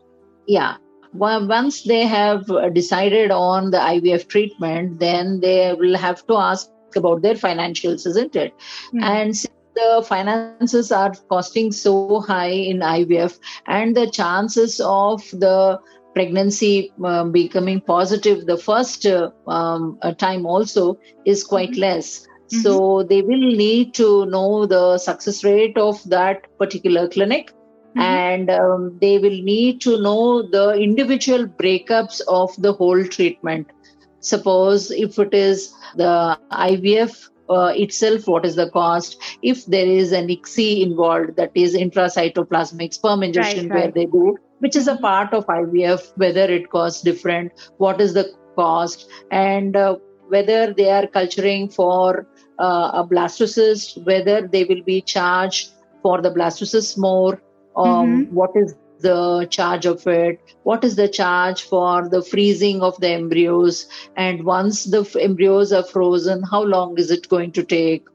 Yeah, 0.46 0.76
once 1.14 1.84
they 1.84 2.06
have 2.06 2.46
decided 2.74 3.32
on 3.32 3.72
the 3.72 3.78
IVF 3.78 4.28
treatment, 4.28 5.00
then 5.00 5.40
they 5.40 5.74
will 5.74 5.98
have 5.98 6.26
to 6.28 6.38
ask 6.38 6.70
about 6.96 7.22
their 7.22 7.36
financials, 7.36 8.06
isn't 8.06 8.36
it? 8.36 8.54
Mm-hmm. 8.88 9.04
And 9.04 9.46
the 9.76 10.04
finances 10.08 10.92
are 10.92 11.14
costing 11.30 11.72
so 11.72 12.22
high 12.22 12.52
in 12.72 12.80
IVF, 12.80 13.40
and 13.68 13.96
the 13.96 14.10
chances 14.10 14.80
of 14.80 15.22
the 15.32 15.80
pregnancy 16.14 16.94
uh, 17.04 17.24
becoming 17.24 17.82
positive 17.82 18.46
the 18.46 18.58
first 18.58 19.06
uh, 19.06 19.32
um, 19.48 19.98
time 20.18 20.46
also 20.46 20.98
is 21.26 21.44
quite 21.44 21.72
mm-hmm. 21.72 21.82
less. 21.82 22.28
Mm-hmm. 22.28 22.62
So 22.62 23.04
they 23.04 23.22
will 23.22 23.56
need 23.56 23.94
to 23.96 24.26
know 24.28 24.66
the 24.66 24.98
success 24.98 25.44
rate 25.44 25.78
of 25.78 26.04
that 26.10 26.46
particular 26.58 27.08
clinic. 27.08 27.52
Mm-hmm. 27.52 28.00
And 28.00 28.50
um, 28.50 28.98
they 29.02 29.18
will 29.20 29.42
need 29.44 29.82
to 29.82 30.02
know 30.02 30.48
the 30.50 30.74
individual 30.74 31.46
breakups 31.46 32.22
of 32.28 32.50
the 32.62 32.74
whole 32.74 33.06
treatment. 33.06 33.68
Suppose 34.20 34.90
if 34.90 35.20
it 35.20 35.34
is 35.34 35.74
the 35.96 36.40
IVF 36.52 37.30
uh, 37.54 37.72
itself 37.76 38.28
what 38.28 38.46
is 38.46 38.56
the 38.56 38.70
cost 38.72 39.22
if 39.42 39.66
there 39.66 39.86
is 39.86 40.12
an 40.12 40.28
ICSI 40.28 40.82
involved 40.82 41.36
that 41.38 41.52
is 41.56 41.76
intracytoplasmic 41.76 42.94
sperm 42.94 43.24
injection 43.24 43.70
right, 43.70 43.76
right. 43.76 43.84
where 43.84 43.92
they 43.92 44.06
do 44.06 44.38
which 44.60 44.76
is 44.76 44.88
a 44.88 44.98
part 44.98 45.34
of 45.34 45.46
ivf 45.48 46.12
whether 46.24 46.46
it 46.58 46.70
costs 46.70 47.02
different 47.02 47.52
what 47.78 48.00
is 48.00 48.14
the 48.14 48.26
cost 48.56 49.10
and 49.32 49.76
uh, 49.76 49.96
whether 50.30 50.74
they 50.74 50.90
are 50.90 51.08
culturing 51.08 51.70
for 51.70 52.28
uh, 52.60 52.92
a 53.02 53.08
blastocyst 53.14 54.04
whether 54.06 54.48
they 54.48 54.64
will 54.64 54.84
be 54.84 55.02
charged 55.02 55.72
for 56.02 56.22
the 56.22 56.32
blastocyst 56.32 56.98
more 56.98 57.42
um, 57.76 58.26
mm-hmm. 58.26 58.36
what 58.36 58.52
is 58.56 58.76
the 59.04 59.48
charge 59.52 59.86
of 59.86 60.08
it? 60.08 60.42
What 60.64 60.84
is 60.84 60.96
the 60.96 61.08
charge 61.08 61.62
for 61.62 62.10
the 62.10 62.24
freezing 62.24 62.82
of 62.82 63.00
the 63.00 63.10
embryos? 63.10 63.88
And 64.18 64.44
once 64.44 64.86
the 64.86 65.04
embryos 65.22 65.72
are 65.72 65.84
frozen 65.84 66.42
how 66.42 66.64
long 66.64 66.98
is 66.98 67.12
it 67.12 67.30
going 67.30 67.52
to 67.54 67.64
take? 67.64 68.08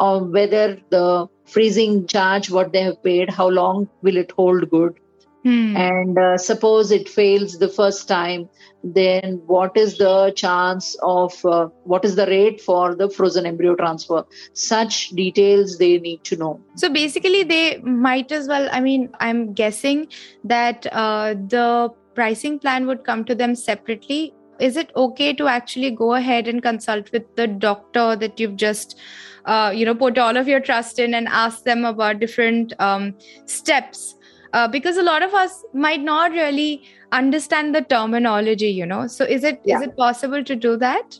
Or 0.00 0.24
whether 0.24 0.78
the 0.90 1.28
freezing 1.44 2.06
charge 2.08 2.50
what 2.50 2.72
they 2.72 2.82
have 2.82 3.02
paid 3.04 3.30
how 3.30 3.48
long 3.48 3.88
will 4.02 4.16
it 4.16 4.32
hold 4.32 4.68
good 4.70 4.98
Hmm. 5.44 5.76
And 5.76 6.18
uh, 6.18 6.38
suppose 6.38 6.90
it 6.90 7.06
fails 7.06 7.58
the 7.58 7.68
first 7.68 8.08
time, 8.08 8.48
then 8.82 9.42
what 9.46 9.76
is 9.76 9.98
the 9.98 10.32
chance 10.34 10.96
of 11.02 11.44
uh, 11.44 11.68
what 11.84 12.02
is 12.06 12.16
the 12.16 12.26
rate 12.26 12.62
for 12.62 12.94
the 12.94 13.10
frozen 13.10 13.44
embryo 13.44 13.74
transfer? 13.74 14.24
Such 14.54 15.10
details 15.10 15.76
they 15.76 15.98
need 15.98 16.24
to 16.24 16.36
know. 16.36 16.60
So 16.76 16.88
basically, 16.88 17.42
they 17.42 17.76
might 17.78 18.32
as 18.32 18.48
well. 18.48 18.70
I 18.72 18.80
mean, 18.80 19.10
I'm 19.20 19.52
guessing 19.52 20.08
that 20.44 20.86
uh, 20.92 21.34
the 21.34 21.90
pricing 22.14 22.58
plan 22.58 22.86
would 22.86 23.04
come 23.04 23.26
to 23.26 23.34
them 23.34 23.54
separately. 23.54 24.32
Is 24.60 24.78
it 24.78 24.92
okay 24.96 25.34
to 25.34 25.46
actually 25.46 25.90
go 25.90 26.14
ahead 26.14 26.48
and 26.48 26.62
consult 26.62 27.12
with 27.12 27.24
the 27.36 27.48
doctor 27.48 28.16
that 28.16 28.40
you've 28.40 28.56
just 28.56 28.98
uh, 29.44 29.72
you 29.74 29.84
know 29.84 29.94
put 29.94 30.16
all 30.16 30.38
of 30.38 30.48
your 30.48 30.60
trust 30.60 30.98
in 30.98 31.12
and 31.12 31.28
ask 31.28 31.64
them 31.64 31.84
about 31.84 32.18
different 32.18 32.72
um, 32.78 33.14
steps 33.44 34.14
uh, 34.54 34.66
because 34.68 34.96
a 34.96 35.02
lot 35.02 35.22
of 35.22 35.34
us 35.34 35.62
might 35.86 36.02
not 36.02 36.32
really 36.32 36.82
understand 37.12 37.74
the 37.74 37.82
terminology 37.94 38.68
you 38.82 38.86
know. 38.86 39.06
So 39.06 39.24
is 39.24 39.44
it 39.44 39.60
yeah. 39.64 39.76
is 39.78 39.88
it 39.88 39.96
possible 39.96 40.44
to 40.52 40.56
do 40.66 40.76
that? 40.78 41.18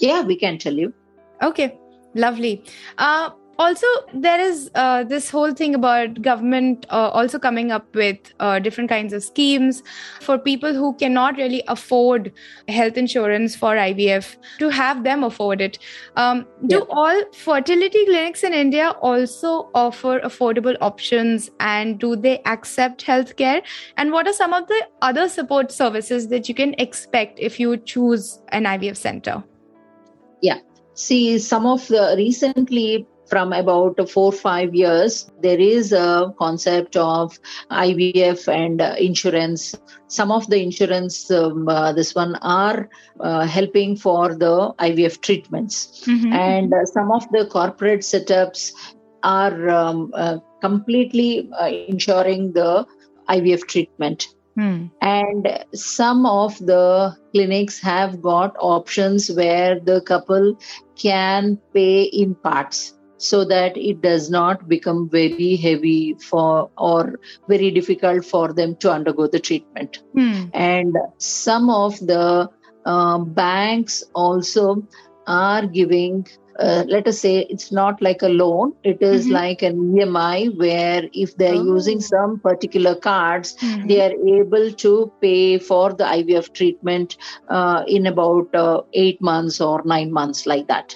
Yeah 0.00 0.22
we 0.22 0.36
can 0.36 0.58
tell 0.58 0.84
you. 0.84 0.92
Okay 1.42 1.78
lovely. 2.14 2.62
Uh, 2.98 3.30
also 3.58 3.86
there 4.12 4.40
is 4.40 4.70
uh, 4.74 5.04
this 5.04 5.30
whole 5.30 5.52
thing 5.52 5.74
about 5.74 6.20
government 6.22 6.86
uh, 6.90 7.10
also 7.10 7.38
coming 7.38 7.70
up 7.70 7.94
with 7.94 8.18
uh, 8.40 8.58
different 8.58 8.90
kinds 8.90 9.12
of 9.12 9.22
schemes 9.22 9.82
for 10.20 10.38
people 10.38 10.74
who 10.74 10.94
cannot 10.94 11.36
really 11.36 11.62
afford 11.68 12.32
health 12.68 12.96
insurance 12.96 13.54
for 13.54 13.74
ivf 13.76 14.36
to 14.58 14.68
have 14.68 15.04
them 15.04 15.24
afford 15.24 15.60
it. 15.60 15.78
Um, 16.16 16.46
do 16.66 16.78
yeah. 16.78 16.84
all 16.90 17.22
fertility 17.32 18.04
clinics 18.06 18.42
in 18.42 18.52
india 18.52 18.90
also 19.00 19.70
offer 19.74 20.20
affordable 20.20 20.76
options 20.80 21.50
and 21.60 21.98
do 21.98 22.16
they 22.16 22.40
accept 22.44 23.04
healthcare? 23.04 23.62
And 23.96 24.12
what 24.12 24.26
are 24.26 24.32
some 24.32 24.52
of 24.52 24.66
the 24.68 24.86
other 25.02 25.28
support 25.28 25.72
services 25.72 26.28
that 26.28 26.48
you 26.48 26.54
can 26.54 26.74
expect 26.78 27.38
if 27.38 27.60
you 27.60 27.76
choose 27.76 28.40
an 28.48 28.64
ivf 28.64 28.96
center? 28.96 29.42
Yeah. 30.42 30.58
See 30.94 31.38
some 31.38 31.66
of 31.66 31.86
the 31.88 32.14
recently 32.16 33.06
from 33.26 33.52
about 33.52 34.08
four 34.08 34.32
five 34.32 34.74
years 34.74 35.30
there 35.40 35.60
is 35.60 35.92
a 35.92 36.34
concept 36.38 36.96
of 36.96 37.38
ivf 37.70 38.48
and 38.48 38.80
uh, 38.80 38.94
insurance 38.98 39.74
some 40.08 40.30
of 40.30 40.48
the 40.50 40.60
insurance 40.62 41.30
um, 41.30 41.68
uh, 41.68 41.92
this 41.92 42.14
one 42.14 42.36
are 42.42 42.88
uh, 43.20 43.46
helping 43.46 43.96
for 43.96 44.34
the 44.34 44.72
ivf 44.78 45.20
treatments 45.20 46.04
mm-hmm. 46.06 46.32
and 46.32 46.72
uh, 46.72 46.84
some 46.84 47.10
of 47.10 47.28
the 47.32 47.46
corporate 47.46 48.00
setups 48.00 48.72
are 49.22 49.68
um, 49.70 50.12
uh, 50.14 50.38
completely 50.60 51.48
uh, 51.58 51.66
ensuring 51.66 52.52
the 52.52 52.86
ivf 53.28 53.66
treatment 53.66 54.28
Hmm. 54.56 54.86
And 55.02 55.64
some 55.74 56.26
of 56.26 56.58
the 56.58 57.16
clinics 57.32 57.80
have 57.80 58.22
got 58.22 58.54
options 58.60 59.30
where 59.30 59.80
the 59.80 60.00
couple 60.02 60.56
can 60.96 61.58
pay 61.74 62.02
in 62.04 62.36
parts 62.36 62.94
so 63.16 63.44
that 63.44 63.76
it 63.76 64.00
does 64.02 64.30
not 64.30 64.68
become 64.68 65.08
very 65.08 65.56
heavy 65.56 66.14
for 66.14 66.70
or 66.76 67.20
very 67.48 67.70
difficult 67.70 68.24
for 68.24 68.52
them 68.52 68.76
to 68.76 68.90
undergo 68.90 69.26
the 69.26 69.40
treatment. 69.40 70.02
Hmm. 70.14 70.44
And 70.52 70.96
some 71.18 71.70
of 71.70 71.98
the 72.00 72.50
uh, 72.84 73.18
banks 73.18 74.02
also 74.14 74.86
are 75.26 75.66
giving 75.66 76.26
uh, 76.58 76.84
let 76.86 77.08
us 77.08 77.18
say 77.18 77.46
it's 77.50 77.72
not 77.72 78.00
like 78.00 78.22
a 78.22 78.28
loan 78.28 78.72
it 78.84 79.02
is 79.02 79.24
mm-hmm. 79.24 79.34
like 79.34 79.62
an 79.62 79.76
emi 79.94 80.56
where 80.56 81.08
if 81.12 81.36
they're 81.36 81.54
oh. 81.54 81.64
using 81.64 82.00
some 82.00 82.38
particular 82.38 82.94
cards 82.94 83.56
mm-hmm. 83.56 83.88
they 83.88 84.00
are 84.00 84.14
able 84.40 84.70
to 84.70 85.12
pay 85.20 85.58
for 85.58 85.92
the 85.92 86.04
ivf 86.04 86.52
treatment 86.54 87.16
uh, 87.48 87.82
in 87.88 88.06
about 88.06 88.54
uh, 88.54 88.80
eight 88.92 89.20
months 89.20 89.60
or 89.60 89.82
nine 89.84 90.12
months 90.12 90.46
like 90.46 90.68
that 90.68 90.94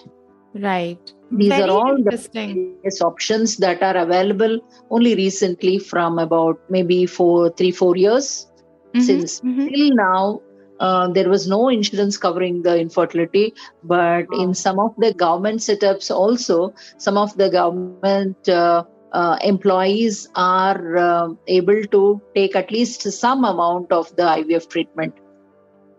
right 0.54 1.12
these 1.30 1.48
Very 1.50 1.62
are 1.62 1.70
all 1.70 1.96
the 1.96 2.98
options 3.04 3.56
that 3.58 3.82
are 3.82 3.96
available 3.96 4.60
only 4.90 5.14
recently 5.14 5.78
from 5.78 6.18
about 6.18 6.58
maybe 6.70 7.06
four, 7.06 7.50
three, 7.50 7.70
four 7.70 7.96
years. 7.96 8.46
Mm-hmm, 8.94 9.00
since 9.00 9.40
mm-hmm. 9.40 9.68
till 9.68 9.94
now, 9.94 10.40
uh, 10.80 11.08
there 11.08 11.28
was 11.28 11.46
no 11.46 11.68
insurance 11.68 12.16
covering 12.16 12.62
the 12.62 12.80
infertility, 12.80 13.52
but 13.84 14.26
oh. 14.32 14.42
in 14.42 14.54
some 14.54 14.78
of 14.78 14.94
the 14.96 15.12
government 15.12 15.60
setups 15.60 16.10
also, 16.10 16.72
some 16.96 17.18
of 17.18 17.36
the 17.36 17.50
government 17.50 18.48
uh, 18.48 18.84
uh, 19.12 19.38
employees 19.42 20.28
are 20.34 20.96
uh, 20.96 21.28
able 21.46 21.82
to 21.84 22.20
take 22.34 22.56
at 22.56 22.70
least 22.70 23.02
some 23.02 23.44
amount 23.44 23.92
of 23.92 24.14
the 24.16 24.22
IVF 24.22 24.68
treatment. 24.70 25.14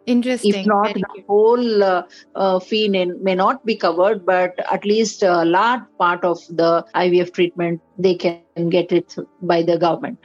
Interesting. 0.10 0.54
If 0.56 0.66
not, 0.66 0.88
Very 0.88 1.02
the 1.02 1.08
cute. 1.14 1.26
whole 1.28 1.84
uh, 1.84 2.04
uh, 2.36 2.60
fee 2.60 2.88
may, 2.90 3.06
may 3.06 3.36
not 3.36 3.66
be 3.66 3.76
covered, 3.76 4.26
but 4.26 4.56
at 4.72 4.86
least 4.86 5.24
a 5.24 5.46
large 5.46 5.84
part 5.98 6.24
of 6.24 6.40
the 6.50 6.86
IVF 6.96 7.34
treatment 7.34 7.82
they 7.98 8.16
can 8.16 8.70
get 8.70 8.92
it 8.92 9.16
by 9.42 9.62
the 9.62 9.78
government. 9.78 10.20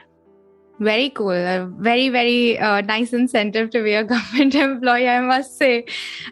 Very 0.79 1.09
cool. 1.11 1.31
A 1.31 1.65
very, 1.79 2.09
very 2.09 2.59
uh, 2.59 2.81
nice 2.81 3.13
incentive 3.13 3.69
to 3.69 3.81
be 3.81 3.93
a 3.93 4.03
government 4.13 4.55
employee, 4.55 5.07
I 5.07 5.21
must 5.21 5.57
say. 5.57 5.85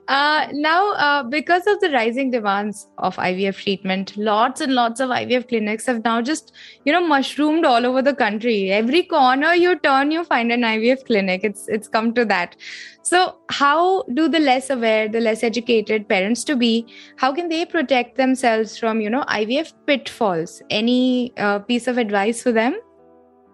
Uh, 0.09 0.47
now, 0.51 0.91
uh, 0.93 1.23
because 1.23 1.65
of 1.65 1.79
the 1.79 1.89
rising 1.91 2.29
demands 2.29 2.87
of 2.97 3.15
IVF 3.15 3.55
treatment, 3.55 4.17
lots 4.17 4.59
and 4.59 4.73
lots 4.75 4.99
of 4.99 5.09
IVF 5.11 5.47
clinics 5.47 5.85
have 5.85 6.03
now 6.03 6.21
just, 6.21 6.51
you 6.83 6.91
know, 6.91 7.05
mushroomed 7.07 7.65
all 7.65 7.85
over 7.85 8.01
the 8.01 8.13
country. 8.13 8.69
Every 8.71 9.03
corner 9.03 9.53
you 9.53 9.79
turn, 9.79 10.11
you 10.11 10.25
find 10.25 10.51
an 10.51 10.61
IVF 10.61 11.05
clinic. 11.05 11.45
It's 11.45 11.69
it's 11.69 11.87
come 11.87 12.13
to 12.15 12.25
that. 12.25 12.57
So, 13.01 13.37
how 13.49 14.03
do 14.13 14.27
the 14.27 14.39
less 14.39 14.69
aware, 14.69 15.07
the 15.07 15.21
less 15.21 15.43
educated 15.43 16.09
parents 16.09 16.43
to 16.45 16.55
be, 16.57 16.85
how 17.17 17.33
can 17.33 17.47
they 17.47 17.65
protect 17.65 18.17
themselves 18.17 18.77
from, 18.77 18.99
you 18.99 19.09
know, 19.09 19.23
IVF 19.23 19.73
pitfalls? 19.85 20.61
Any 20.69 21.33
uh, 21.37 21.59
piece 21.59 21.87
of 21.87 21.97
advice 21.97 22.41
for 22.41 22.51
them? 22.51 22.79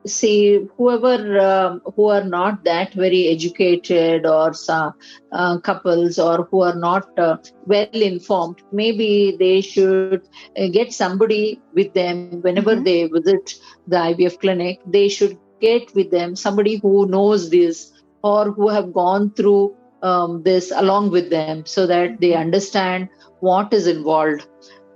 See 0.08 0.60
whoever 0.78 1.40
um, 1.40 1.82
who 1.96 2.08
are 2.10 2.24
not 2.24 2.64
that 2.66 2.94
very 2.94 3.28
educated 3.28 4.26
or 4.26 4.54
some 4.54 4.94
uh, 5.32 5.58
couples 5.60 6.18
or 6.20 6.48
who 6.52 6.62
are 6.62 6.76
not 6.76 7.06
uh, 7.18 7.38
well 7.66 7.92
informed 7.94 8.58
maybe 8.72 9.36
they 9.40 9.62
should 9.62 10.22
uh, 10.58 10.68
get 10.68 10.92
somebody 10.92 11.62
with 11.74 11.94
them 11.94 12.20
whenever 12.42 12.56
Mhm. 12.56 12.82
they 12.82 13.06
visit 13.06 13.54
the 13.88 13.98
ivf 13.98 14.38
clinic 14.40 14.80
they 14.86 15.08
should 15.08 15.38
get 15.60 15.84
with 15.94 16.10
them 16.12 16.36
somebody 16.36 16.80
who 16.82 17.06
knows 17.08 17.50
this 17.50 17.92
or 18.24 18.52
who 18.52 18.70
have 18.70 18.94
gone 18.94 19.32
through 19.34 19.76
um, 20.02 20.42
this 20.44 20.72
along 20.76 21.12
with 21.12 21.30
them 21.30 21.64
so 21.66 21.86
that 21.88 22.20
they 22.20 22.34
understand 22.34 23.08
what 23.40 23.74
is 23.74 23.88
involved 23.88 24.48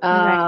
Right. 0.10 0.41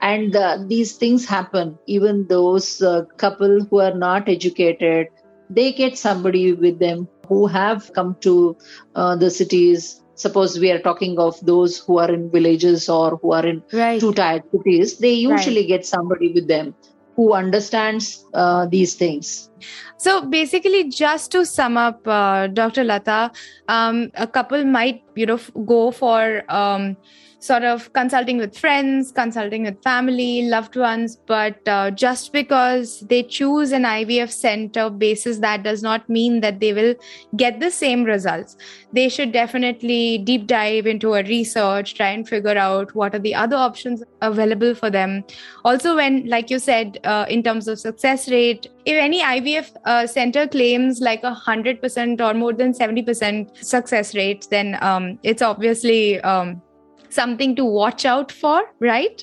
And 0.00 0.34
uh, 0.36 0.58
these 0.66 0.96
things 0.96 1.26
happen 1.26 1.78
even 1.86 2.26
those 2.28 2.80
uh, 2.82 3.04
couple 3.16 3.64
who 3.70 3.80
are 3.80 3.94
not 3.94 4.28
educated 4.28 5.08
they 5.50 5.72
get 5.72 5.96
somebody 5.96 6.52
with 6.52 6.78
them 6.78 7.08
who 7.26 7.46
have 7.46 7.90
come 7.94 8.16
to 8.20 8.56
uh, 8.94 9.16
the 9.16 9.30
cities 9.30 10.02
suppose 10.14 10.58
we 10.58 10.70
are 10.70 10.78
talking 10.80 11.18
of 11.18 11.38
those 11.44 11.78
who 11.78 11.98
are 11.98 12.10
in 12.12 12.30
villages 12.30 12.88
or 12.88 13.18
who 13.22 13.32
are 13.32 13.46
in 13.46 13.62
Right. 13.72 14.00
two 14.00 14.12
tier 14.12 14.42
cities 14.52 14.98
they 14.98 15.12
usually 15.14 15.66
get 15.66 15.86
somebody 15.86 16.32
with 16.32 16.48
them 16.48 16.74
who 17.16 17.32
understands 17.32 18.24
uh, 18.34 18.66
these 18.66 18.94
things 18.94 19.50
So 19.98 20.22
basically, 20.26 20.88
just 20.88 21.32
to 21.32 21.44
sum 21.44 21.76
up, 21.76 22.06
uh, 22.06 22.46
Dr. 22.48 22.84
Latha, 22.84 23.34
um, 23.68 24.10
a 24.14 24.26
couple 24.26 24.64
might, 24.64 25.02
you 25.16 25.26
know, 25.26 25.34
f- 25.34 25.50
go 25.66 25.90
for 25.90 26.44
um, 26.48 26.96
sort 27.40 27.62
of 27.62 27.92
consulting 27.92 28.38
with 28.38 28.56
friends, 28.56 29.12
consulting 29.12 29.64
with 29.64 29.80
family, 29.82 30.42
loved 30.42 30.76
ones, 30.76 31.16
but 31.26 31.56
uh, 31.68 31.90
just 31.90 32.32
because 32.32 33.00
they 33.08 33.22
choose 33.22 33.70
an 33.72 33.84
IVF 33.84 34.30
center 34.30 34.90
basis, 34.90 35.38
that 35.38 35.62
does 35.62 35.82
not 35.82 36.08
mean 36.08 36.40
that 36.40 36.58
they 36.60 36.72
will 36.72 36.94
get 37.36 37.60
the 37.60 37.70
same 37.70 38.04
results. 38.04 38.56
They 38.92 39.08
should 39.08 39.32
definitely 39.32 40.18
deep 40.18 40.46
dive 40.46 40.86
into 40.86 41.14
a 41.14 41.22
research, 41.22 41.94
try 41.94 42.08
and 42.08 42.28
figure 42.28 42.58
out 42.58 42.94
what 42.94 43.14
are 43.14 43.20
the 43.20 43.34
other 43.34 43.56
options 43.56 44.02
available 44.20 44.74
for 44.74 44.90
them. 44.90 45.24
Also, 45.64 45.94
when, 45.94 46.26
like 46.26 46.50
you 46.50 46.58
said, 46.58 46.98
uh, 47.04 47.26
in 47.28 47.42
terms 47.42 47.68
of 47.68 47.78
success 47.78 48.28
rate, 48.28 48.66
if 48.84 48.94
any 48.94 49.22
IVF 49.22 49.76
uh, 49.84 50.06
center 50.06 50.48
claims 50.48 51.00
like 51.00 51.22
a 51.22 51.34
hundred 51.34 51.80
percent 51.80 52.20
or 52.20 52.34
more 52.34 52.52
than 52.52 52.72
seventy 52.72 53.02
percent 53.02 53.54
success 53.58 54.14
rate, 54.14 54.48
then 54.50 54.78
um, 54.80 55.18
it's 55.22 55.42
obviously 55.42 56.20
um, 56.22 56.62
something 57.10 57.56
to 57.56 57.64
watch 57.64 58.04
out 58.04 58.32
for, 58.32 58.62
right? 58.80 59.22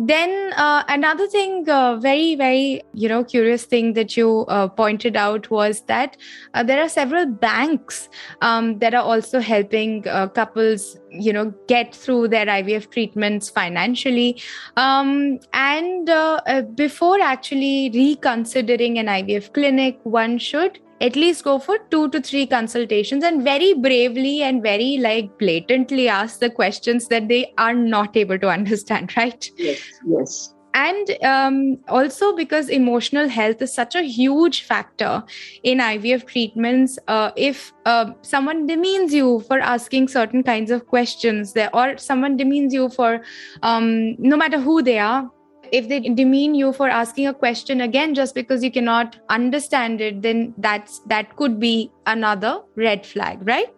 Then 0.00 0.52
uh, 0.54 0.82
another 0.88 1.28
thing, 1.28 1.68
uh, 1.68 1.96
very 1.96 2.34
very 2.34 2.82
you 2.94 3.08
know 3.08 3.22
curious 3.22 3.64
thing 3.64 3.92
that 3.92 4.16
you 4.16 4.44
uh, 4.48 4.66
pointed 4.66 5.14
out 5.14 5.48
was 5.50 5.82
that 5.82 6.16
uh, 6.52 6.64
there 6.64 6.82
are 6.82 6.88
several 6.88 7.26
banks 7.26 8.08
um, 8.40 8.80
that 8.80 8.92
are 8.92 9.04
also 9.04 9.38
helping 9.38 10.06
uh, 10.08 10.26
couples 10.26 10.96
you 11.10 11.32
know 11.32 11.54
get 11.68 11.94
through 11.94 12.26
their 12.26 12.46
IVF 12.46 12.90
treatments 12.90 13.48
financially 13.48 14.42
um, 14.76 15.38
and 15.52 16.10
uh, 16.10 16.62
before 16.74 17.20
actually 17.20 17.90
reconsidering 17.94 18.98
an 18.98 19.06
IVF 19.06 19.52
clinic, 19.52 20.00
one 20.02 20.38
should 20.38 20.80
at 21.00 21.16
least 21.16 21.44
go 21.44 21.58
for 21.58 21.78
two 21.90 22.08
to 22.10 22.20
three 22.20 22.46
consultations 22.46 23.24
and 23.24 23.42
very 23.42 23.74
bravely 23.74 24.42
and 24.42 24.62
very 24.62 24.98
like 24.98 25.38
blatantly 25.38 26.08
ask 26.08 26.40
the 26.40 26.50
questions 26.50 27.08
that 27.08 27.28
they 27.28 27.52
are 27.58 27.74
not 27.74 28.16
able 28.16 28.38
to 28.38 28.48
understand, 28.58 29.16
right? 29.16 29.50
yes 29.56 29.80
yes 30.06 30.54
and 30.74 31.16
um, 31.22 31.78
also 31.88 32.34
because 32.34 32.68
emotional 32.68 33.28
health 33.28 33.62
is 33.62 33.72
such 33.72 33.94
a 33.94 34.02
huge 34.02 34.62
factor 34.62 35.22
in 35.62 35.78
ivf 35.78 36.26
treatments 36.26 36.98
uh, 37.08 37.30
if 37.36 37.72
uh, 37.86 38.10
someone 38.22 38.66
demeans 38.66 39.14
you 39.14 39.40
for 39.48 39.60
asking 39.60 40.08
certain 40.08 40.42
kinds 40.42 40.70
of 40.70 40.86
questions 40.86 41.52
there 41.52 41.74
or 41.74 41.96
someone 41.96 42.36
demeans 42.36 42.74
you 42.74 42.88
for 42.88 43.20
um, 43.62 44.16
no 44.18 44.36
matter 44.36 44.60
who 44.60 44.82
they 44.82 44.98
are 44.98 45.30
if 45.72 45.88
they 45.88 46.00
demean 46.00 46.54
you 46.54 46.72
for 46.72 46.88
asking 46.88 47.26
a 47.26 47.34
question 47.34 47.80
again 47.80 48.14
just 48.14 48.34
because 48.34 48.62
you 48.62 48.70
cannot 48.70 49.18
understand 49.28 50.00
it 50.00 50.22
then 50.22 50.54
that's 50.58 51.00
that 51.06 51.34
could 51.36 51.58
be 51.60 51.90
another 52.06 52.60
red 52.76 53.06
flag 53.06 53.46
right 53.46 53.68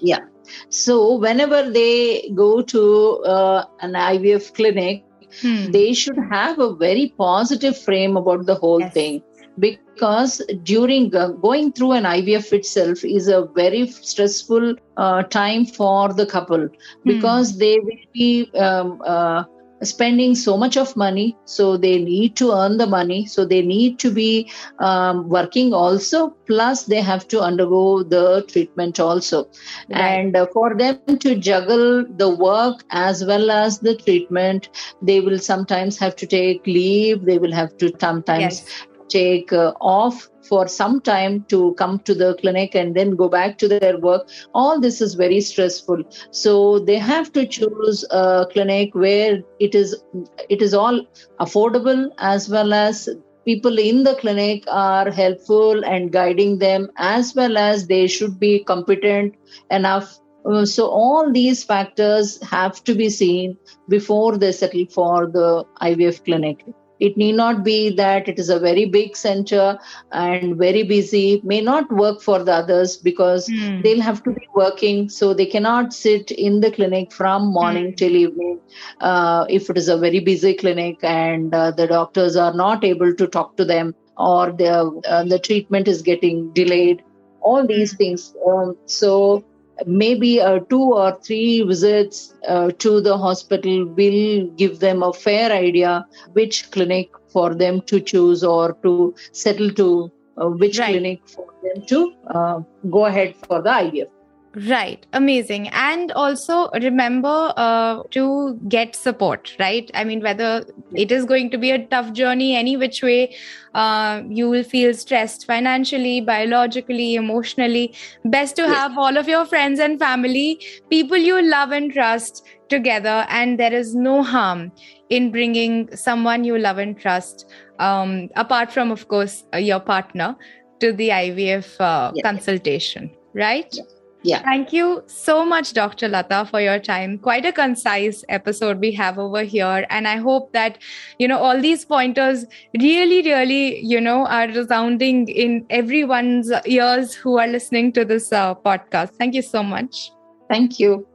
Yeah. 0.00 0.20
so 0.68 1.16
whenever 1.18 1.70
they 1.70 2.30
go 2.34 2.62
to 2.62 2.82
uh, 3.24 3.64
an 3.80 3.92
ivf 3.92 4.52
clinic 4.54 5.04
Hmm. 5.42 5.70
they 5.70 5.92
should 5.92 6.18
have 6.30 6.58
a 6.58 6.74
very 6.74 7.14
positive 7.16 7.78
frame 7.78 8.16
about 8.16 8.46
the 8.46 8.54
whole 8.56 8.80
Yes. 8.80 8.92
thing 8.94 9.22
because 9.58 10.42
during 10.62 11.14
uh, 11.14 11.28
going 11.28 11.72
through 11.72 11.92
an 11.92 12.04
IVF 12.04 12.52
itself 12.52 13.04
is 13.04 13.28
a 13.28 13.46
very 13.54 13.86
stressful 13.86 14.74
uh, 14.96 15.22
time 15.24 15.66
for 15.66 16.12
the 16.12 16.26
couple 16.26 16.68
because 17.04 17.58
they 17.58 17.78
will 17.78 18.04
be 18.12 18.50
um, 18.56 19.00
uh, 19.06 19.44
spending 19.82 20.34
so 20.34 20.56
much 20.56 20.76
of 20.76 20.94
money 20.96 21.36
so 21.44 21.76
they 21.76 21.98
need 21.98 22.36
to 22.36 22.52
earn 22.52 22.76
the 22.76 22.86
money 22.86 23.26
so 23.26 23.44
they 23.44 23.62
need 23.62 23.98
to 23.98 24.10
be 24.10 24.50
um, 24.78 25.28
working 25.28 25.72
also 25.72 26.30
plus 26.46 26.84
they 26.84 27.00
have 27.00 27.26
to 27.28 27.40
undergo 27.40 28.02
the 28.02 28.44
treatment 28.48 28.98
also. 28.98 29.48
And 29.90 30.36
uh, 30.36 30.46
for 30.52 30.74
them 30.74 30.98
to 31.18 31.36
juggle 31.36 32.04
the 32.04 32.28
work 32.28 32.84
as 32.90 33.24
well 33.24 33.50
as 33.50 33.78
the 33.78 33.96
treatment 33.96 34.68
they 35.00 35.20
will 35.20 35.38
sometimes 35.38 35.98
have 35.98 36.16
to 36.16 36.26
take 36.26 36.66
leave 36.66 37.24
they 37.24 37.38
will 37.38 37.52
have 37.52 37.76
to 37.78 37.92
sometimes 37.98 38.60
yes 38.60 38.86
take 39.10 39.52
uh, 39.52 39.72
off 39.80 40.28
for 40.48 40.66
some 40.66 41.00
time 41.00 41.44
to 41.48 41.74
come 41.74 41.98
to 42.00 42.14
the 42.14 42.34
clinic 42.36 42.74
and 42.74 42.94
then 42.94 43.14
go 43.16 43.28
back 43.28 43.58
to 43.58 43.68
their 43.68 43.98
work 43.98 44.28
all 44.54 44.80
this 44.80 45.00
is 45.00 45.14
very 45.14 45.40
stressful. 45.40 46.02
So 46.30 46.78
they 46.80 46.98
have 46.98 47.32
to 47.32 47.46
choose 47.46 48.04
a 48.10 48.46
clinic 48.52 48.94
where 48.94 49.42
it 49.58 49.74
is 49.74 50.02
it 50.48 50.62
is 50.62 50.74
all 50.74 51.06
affordable 51.40 52.08
as 52.18 52.48
well 52.48 52.72
as 52.72 53.08
people 53.44 53.78
in 53.78 54.04
the 54.04 54.14
clinic 54.16 54.64
are 54.68 55.10
helpful 55.10 55.84
and 55.84 56.12
guiding 56.12 56.58
them 56.58 56.90
as 56.96 57.34
well 57.34 57.56
as 57.56 57.86
they 57.86 58.06
should 58.06 58.38
be 58.38 58.64
competent 58.64 59.34
enough. 59.70 60.18
Uh, 60.44 60.64
so 60.64 60.88
all 60.88 61.30
these 61.30 61.62
factors 61.64 62.42
have 62.42 62.82
to 62.84 62.94
be 62.94 63.10
seen 63.10 63.56
before 63.88 64.38
they 64.38 64.52
settle 64.52 64.86
for 64.86 65.26
the 65.26 65.64
ivf 65.82 66.24
clinic 66.24 66.64
it 67.00 67.16
need 67.16 67.36
not 67.36 67.64
be 67.64 67.90
that 67.96 68.28
it 68.28 68.38
is 68.38 68.50
a 68.50 68.60
very 68.60 68.86
big 68.86 69.16
center 69.16 69.78
and 70.12 70.56
very 70.56 70.82
busy 70.84 71.40
may 71.44 71.60
not 71.60 71.90
work 71.92 72.20
for 72.22 72.42
the 72.44 72.52
others 72.52 72.96
because 72.96 73.50
Hmm. 73.50 73.80
they'll 73.80 74.02
have 74.02 74.22
to 74.24 74.30
be 74.32 74.46
working 74.54 75.08
so 75.08 75.32
they 75.34 75.46
cannot 75.46 75.92
sit 75.92 76.30
in 76.32 76.60
the 76.60 76.70
clinic 76.70 77.12
from 77.12 77.52
morning 77.52 77.92
Mm. 77.92 77.96
till 77.96 78.16
evening 78.16 78.60
uh, 79.00 79.44
if 79.48 79.70
it 79.70 79.76
is 79.78 79.88
a 79.88 79.98
very 79.98 80.20
busy 80.20 80.54
clinic 80.54 80.98
and 81.02 81.54
uh, 81.54 81.70
the 81.72 81.86
doctors 81.86 82.36
are 82.36 82.54
not 82.54 82.84
able 82.84 83.14
to 83.14 83.26
talk 83.26 83.56
to 83.56 83.64
them 83.64 83.94
or 84.16 84.52
the 84.52 84.72
uh, 85.08 85.24
the 85.24 85.38
treatment 85.38 85.88
is 85.88 86.02
getting 86.02 86.52
delayed 86.52 87.02
all 87.40 87.66
these 87.66 87.94
things 87.94 88.34
um, 88.46 88.76
so 88.86 89.44
maybe 89.86 90.40
uh, 90.40 90.60
two 90.68 90.82
or 90.94 91.18
three 91.24 91.62
visits 91.62 92.34
uh, 92.48 92.70
to 92.78 93.00
the 93.00 93.16
hospital 93.16 93.86
will 93.86 94.46
give 94.56 94.78
them 94.80 95.02
a 95.02 95.12
fair 95.12 95.52
idea 95.52 96.06
which 96.32 96.70
clinic 96.70 97.10
for 97.28 97.54
them 97.54 97.80
to 97.82 98.00
choose 98.00 98.42
or 98.44 98.74
to 98.82 99.14
settle 99.32 99.70
to 99.70 100.10
uh, 100.38 100.48
which 100.48 100.78
Right. 100.78 100.92
clinic 100.92 101.20
for 101.28 101.46
them 101.62 101.84
to 101.86 102.14
uh, 102.28 102.60
go 102.90 103.06
ahead 103.06 103.34
for 103.46 103.62
the 103.62 103.70
IVF. 103.70 104.08
Right, 104.52 105.06
amazing. 105.12 105.68
And 105.68 106.10
also 106.10 106.70
remember 106.70 107.52
uh, 107.56 108.02
to 108.10 108.58
get 108.68 108.96
support, 108.96 109.54
right? 109.60 109.88
I 109.94 110.02
mean, 110.02 110.22
whether 110.22 110.64
it 110.96 111.12
is 111.12 111.24
going 111.24 111.50
to 111.50 111.58
be 111.58 111.70
a 111.70 111.86
tough 111.86 112.12
journey, 112.12 112.56
any 112.56 112.76
which 112.76 113.00
way, 113.00 113.36
uh, 113.74 114.22
you 114.28 114.50
will 114.50 114.64
feel 114.64 114.92
stressed 114.92 115.46
financially, 115.46 116.20
biologically, 116.20 117.14
emotionally. 117.14 117.94
Best 118.24 118.56
to 118.56 118.62
Yes. 118.62 118.72
have 118.76 118.98
all 118.98 119.16
of 119.16 119.28
your 119.28 119.44
friends 119.46 119.78
and 119.78 120.00
family, 120.00 120.60
people 120.90 121.16
you 121.16 121.40
love 121.42 121.70
and 121.70 121.92
trust 121.92 122.44
together, 122.68 123.26
and 123.28 123.56
there 123.58 123.72
is 123.72 123.94
no 123.94 124.20
harm 124.24 124.72
in 125.10 125.30
bringing 125.30 125.94
someone 125.94 126.42
you 126.42 126.58
love 126.58 126.78
and 126.78 126.98
trust, 126.98 127.46
um, 127.78 128.28
apart 128.34 128.72
from, 128.72 128.90
of 128.90 129.06
course, 129.06 129.44
uh, 129.54 129.58
your 129.58 129.78
partner, 129.80 130.36
to 130.80 130.92
the 130.92 131.10
IVF 131.12 131.80
uh, 131.80 132.10
Yeah. 132.14 132.22
consultation, 132.22 133.10
right? 133.32 133.72
Yeah. 134.22 134.42
Thank 134.42 134.72
you 134.72 135.02
so 135.06 135.46
much, 135.46 135.72
Dr. 135.72 136.08
Latha, 136.08 136.48
for 136.48 136.60
your 136.60 136.78
time. 136.78 137.18
Quite 137.18 137.46
a 137.46 137.52
concise 137.52 138.22
episode 138.28 138.78
we 138.78 138.92
have 138.92 139.18
over 139.18 139.42
here. 139.42 139.86
And 139.88 140.06
I 140.06 140.16
hope 140.16 140.52
that, 140.52 140.76
you 141.18 141.26
know, 141.26 141.38
all 141.38 141.58
these 141.58 141.86
pointers 141.86 142.44
really, 142.78 143.22
really, 143.22 143.80
you 143.80 144.00
know, 144.00 144.26
are 144.26 144.48
resounding 144.48 145.26
in 145.28 145.64
everyone's 145.70 146.52
ears 146.66 147.14
who 147.14 147.38
are 147.38 147.46
listening 147.46 147.92
to 147.92 148.04
this 148.04 148.30
uh, 148.30 148.54
podcast. 148.54 149.10
Thank 149.18 149.34
you 149.34 149.42
so 149.42 149.62
much. 149.62 150.12
Thank 150.50 150.78
you. 150.78 151.06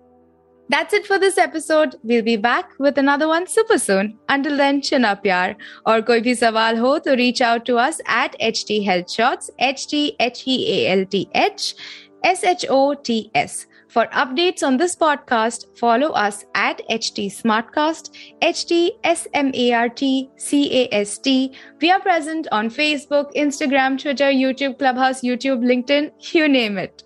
That's 0.68 0.96
it 0.96 1.06
for 1.06 1.20
this 1.20 1.38
episode. 1.38 1.96
We'll 2.02 2.24
be 2.24 2.38
back 2.38 2.72
with 2.80 2.98
another 2.98 3.28
one 3.28 3.46
super 3.46 3.78
soon. 3.78 4.18
Until 4.30 4.58
then, 4.58 4.82
chin 4.82 5.06
up, 5.06 5.24
yaar. 5.24 5.56
Aur 5.86 6.02
koi 6.02 6.22
bhi 6.22 6.34
sawal 6.40 6.80
ho, 6.80 6.98
to 7.00 7.12
reach 7.12 7.40
out 7.40 7.66
to 7.66 7.78
us 7.78 8.02
at 8.08 8.36
HT 8.40 8.84
Health 8.84 9.12
Shots, 9.12 9.52
H 9.60 9.86
T 9.86 10.16
H 10.20 10.44
E 10.48 10.58
A 10.78 11.00
L 11.02 11.06
T 11.06 11.30
H. 11.36 11.76
S 12.25 12.45
H 12.45 12.65
O 12.69 12.95
T 12.95 13.31
S. 13.35 13.67
For 13.89 14.07
updates 14.07 14.63
on 14.63 14.77
this 14.77 14.95
podcast, 14.95 15.77
follow 15.77 16.11
us 16.11 16.45
at 16.55 16.81
HT 16.89 17.27
Smartcast, 17.27 18.11
HT 18.41 18.91
S 19.03 19.27
M 19.35 19.51
A 19.55 19.73
R 19.73 19.89
T 19.89 20.31
C 20.37 20.83
A 20.83 20.95
S 20.95 21.19
T. 21.19 21.53
We 21.83 21.91
are 21.91 22.01
present 22.01 22.47
on 22.53 22.71
Facebook, 22.71 23.35
Instagram, 23.35 24.01
Twitter, 24.01 24.31
YouTube, 24.31 24.79
Clubhouse, 24.79 25.23
YouTube, 25.23 25.65
LinkedIn, 25.65 26.11
you 26.35 26.49
name 26.49 26.79
it. 26.79 27.03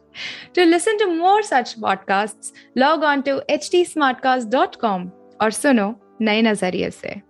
To 0.55 0.64
listen 0.64 0.98
to 0.98 1.07
more 1.16 1.42
such 1.42 1.81
podcasts, 1.81 2.53
log 2.77 3.03
on 3.03 3.22
to 3.24 3.42
htsmartcast.com 3.48 5.11
और 5.42 5.50
सुनो 5.50 5.94
नए 6.20 6.42
नजरिए 6.42 6.90
से 6.90 7.28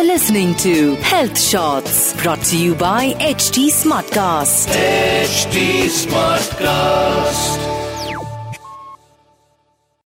Were 0.00 0.06
listening 0.06 0.54
to 0.54 0.94
Health 0.94 1.38
Shots 1.38 2.14
brought 2.22 2.42
to 2.44 2.56
you 2.56 2.74
by 2.74 3.12
HT 3.20 3.68
Smartcast. 3.68 4.68
HT 4.68 5.90
Smartcast. 5.90 7.69